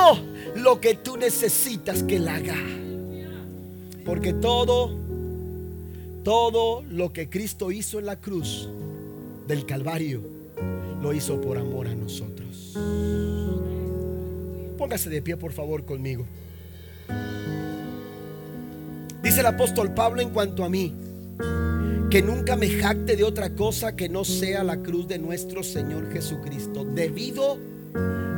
lo 0.56 0.80
que 0.80 0.96
tú 0.96 1.18
necesitas 1.18 2.04
que 2.04 2.18
Él 2.18 2.28
haga. 2.28 2.58
Porque 4.06 4.34
todo, 4.34 4.98
todo 6.24 6.84
lo 6.90 7.14
que 7.14 7.30
Cristo 7.30 7.72
hizo 7.72 8.00
en 8.00 8.06
la 8.06 8.18
cruz 8.18 8.70
del 9.48 9.66
Calvario, 9.66 10.22
lo 11.02 11.14
hizo 11.14 11.40
por 11.40 11.58
amor 11.58 11.88
a 11.88 11.96
nosotros. 11.96 12.78
Póngase 14.78 15.10
de 15.10 15.22
pie, 15.22 15.38
por 15.38 15.54
favor, 15.54 15.86
conmigo. 15.86 16.26
Dice 19.22 19.40
el 19.40 19.46
apóstol 19.46 19.94
Pablo 19.94 20.22
en 20.22 20.30
cuanto 20.32 20.66
a 20.66 20.70
mí, 20.70 20.94
que 22.10 22.22
nunca 22.22 22.56
me 22.56 22.70
jacte 22.70 23.16
de 23.16 23.24
otra 23.24 23.56
cosa 23.56 23.96
que 23.96 24.10
no 24.10 24.26
sea 24.26 24.64
la 24.64 24.78
cruz 24.84 25.08
de 25.08 25.18
nuestro 25.18 25.64
Señor 25.64 26.12
Jesucristo, 26.12 26.86
debido 26.86 27.58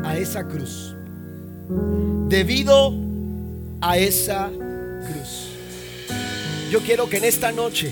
a 0.04 0.18
esa 0.18 0.48
cruz. 0.48 0.96
Debido 2.30 2.94
a 3.82 3.98
esa 3.98 4.50
cruz. 4.50 5.50
Yo 6.72 6.80
quiero 6.82 7.10
que 7.10 7.18
en 7.18 7.26
esta 7.26 7.52
noche, 7.52 7.92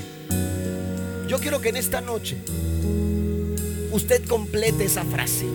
yo 1.28 1.40
quiero 1.40 1.62
que 1.62 1.70
en 1.70 1.78
esta 1.78 2.02
noche 2.02 2.38
usted 3.92 4.26
complete 4.26 4.86
esa 4.86 5.04
frase. 5.04 5.46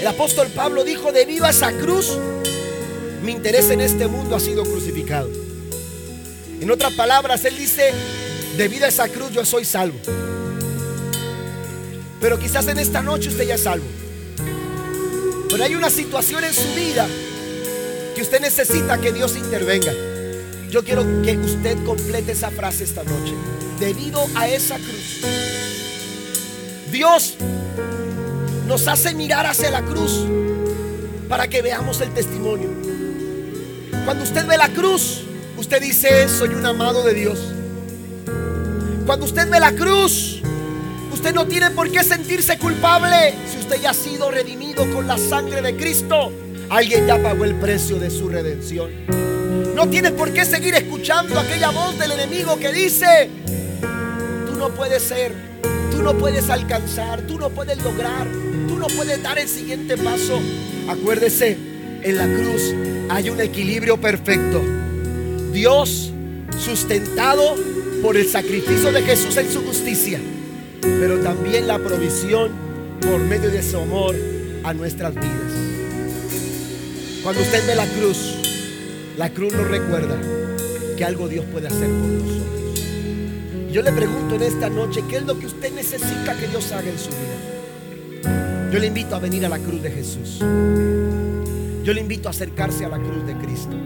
El 0.00 0.06
apóstol 0.06 0.48
Pablo 0.48 0.84
dijo, 0.84 1.12
debido 1.12 1.44
a 1.44 1.50
esa 1.50 1.72
cruz, 1.72 2.16
mi 3.22 3.32
interés 3.32 3.70
en 3.70 3.80
este 3.80 4.06
mundo 4.06 4.36
ha 4.36 4.40
sido 4.40 4.64
crucificado. 4.64 5.28
En 6.60 6.70
otras 6.70 6.92
palabras, 6.94 7.44
él 7.44 7.56
dice, 7.56 7.92
debido 8.56 8.86
a 8.86 8.88
esa 8.88 9.08
cruz 9.08 9.30
yo 9.32 9.44
soy 9.44 9.64
salvo. 9.64 9.98
Pero 12.20 12.38
quizás 12.38 12.68
en 12.68 12.78
esta 12.78 13.02
noche 13.02 13.28
usted 13.28 13.46
ya 13.46 13.54
es 13.54 13.62
salvo. 13.62 13.86
Pero 15.48 15.64
hay 15.64 15.74
una 15.74 15.90
situación 15.90 16.44
en 16.44 16.54
su 16.54 16.74
vida 16.74 17.08
que 18.14 18.22
usted 18.22 18.40
necesita 18.40 19.00
que 19.00 19.12
Dios 19.12 19.36
intervenga. 19.36 19.92
Yo 20.70 20.84
quiero 20.84 21.02
que 21.22 21.36
usted 21.36 21.82
complete 21.84 22.32
esa 22.32 22.50
frase 22.50 22.84
esta 22.84 23.02
noche. 23.02 23.34
Debido 23.80 24.24
a 24.36 24.46
esa 24.46 24.76
cruz, 24.76 25.20
Dios 26.92 27.34
nos 28.66 28.86
hace 28.86 29.14
mirar 29.14 29.46
hacia 29.46 29.70
la 29.70 29.82
cruz 29.82 30.26
para 31.28 31.48
que 31.48 31.62
veamos 31.62 32.00
el 32.00 32.12
testimonio. 32.12 32.68
Cuando 34.04 34.22
usted 34.24 34.46
ve 34.46 34.56
la 34.58 34.68
cruz, 34.68 35.22
usted 35.56 35.80
dice, 35.80 36.28
soy 36.28 36.50
un 36.50 36.64
amado 36.66 37.02
de 37.02 37.14
Dios. 37.14 37.38
Cuando 39.06 39.26
usted 39.26 39.48
ve 39.48 39.58
la 39.58 39.72
cruz, 39.72 40.40
usted 41.20 41.34
no 41.34 41.46
tiene 41.46 41.70
por 41.72 41.90
qué 41.90 42.02
sentirse 42.02 42.56
culpable 42.56 43.34
si 43.52 43.58
usted 43.58 43.78
ya 43.82 43.90
ha 43.90 43.94
sido 43.94 44.30
redimido 44.30 44.90
con 44.90 45.06
la 45.06 45.18
sangre 45.18 45.60
de 45.60 45.76
Cristo. 45.76 46.32
Alguien 46.70 47.06
ya 47.06 47.22
pagó 47.22 47.44
el 47.44 47.56
precio 47.56 47.98
de 47.98 48.08
su 48.10 48.30
redención. 48.30 48.90
No 49.74 49.86
tienes 49.90 50.12
por 50.12 50.32
qué 50.32 50.46
seguir 50.46 50.74
escuchando 50.74 51.38
aquella 51.38 51.68
voz 51.72 51.98
del 51.98 52.12
enemigo 52.12 52.58
que 52.58 52.72
dice, 52.72 53.28
tú 54.46 54.56
no 54.56 54.70
puedes 54.70 55.02
ser, 55.02 55.34
tú 55.90 56.02
no 56.02 56.16
puedes 56.16 56.48
alcanzar, 56.48 57.20
tú 57.26 57.38
no 57.38 57.50
puedes 57.50 57.76
lograr, 57.82 58.26
tú 58.66 58.78
no 58.78 58.86
puedes 58.86 59.22
dar 59.22 59.38
el 59.38 59.46
siguiente 59.46 59.98
paso. 59.98 60.40
Acuérdese, 60.88 61.58
en 62.02 62.16
la 62.16 62.24
cruz 62.24 62.74
hay 63.10 63.28
un 63.28 63.42
equilibrio 63.42 64.00
perfecto. 64.00 64.62
Dios 65.52 66.12
sustentado 66.58 67.56
por 68.00 68.16
el 68.16 68.26
sacrificio 68.26 68.90
de 68.90 69.02
Jesús 69.02 69.36
en 69.36 69.52
su 69.52 69.62
justicia, 69.62 70.18
pero 70.82 71.18
también 71.20 71.66
la 71.66 71.78
provisión 71.78 72.50
por 73.00 73.20
medio 73.20 73.50
de 73.50 73.62
su 73.62 73.78
amor 73.78 74.14
a 74.64 74.74
nuestras 74.74 75.14
vidas. 75.14 75.52
Cuando 77.22 77.42
usted 77.42 77.66
ve 77.66 77.74
la 77.74 77.86
cruz, 77.86 78.34
la 79.16 79.30
cruz 79.30 79.52
nos 79.52 79.68
recuerda 79.68 80.16
que 80.96 81.04
algo 81.04 81.28
Dios 81.28 81.44
puede 81.52 81.68
hacer 81.68 81.88
por 81.88 82.08
nosotros. 82.08 82.50
Yo 83.72 83.82
le 83.82 83.92
pregunto 83.92 84.34
en 84.34 84.42
esta 84.42 84.68
noche, 84.68 85.02
¿qué 85.08 85.18
es 85.18 85.24
lo 85.24 85.38
que 85.38 85.46
usted 85.46 85.72
necesita 85.72 86.36
que 86.38 86.48
Dios 86.48 86.72
haga 86.72 86.90
en 86.90 86.98
su 86.98 87.10
vida? 87.10 88.70
Yo 88.72 88.78
le 88.78 88.86
invito 88.86 89.16
a 89.16 89.18
venir 89.18 89.44
a 89.46 89.48
la 89.48 89.58
cruz 89.58 89.82
de 89.82 89.90
Jesús. 89.90 90.38
Yo 91.84 91.92
le 91.92 92.00
invito 92.00 92.28
a 92.28 92.30
acercarse 92.30 92.84
a 92.84 92.88
la 92.88 92.98
cruz 92.98 93.26
de 93.26 93.34
Cristo. 93.34 93.76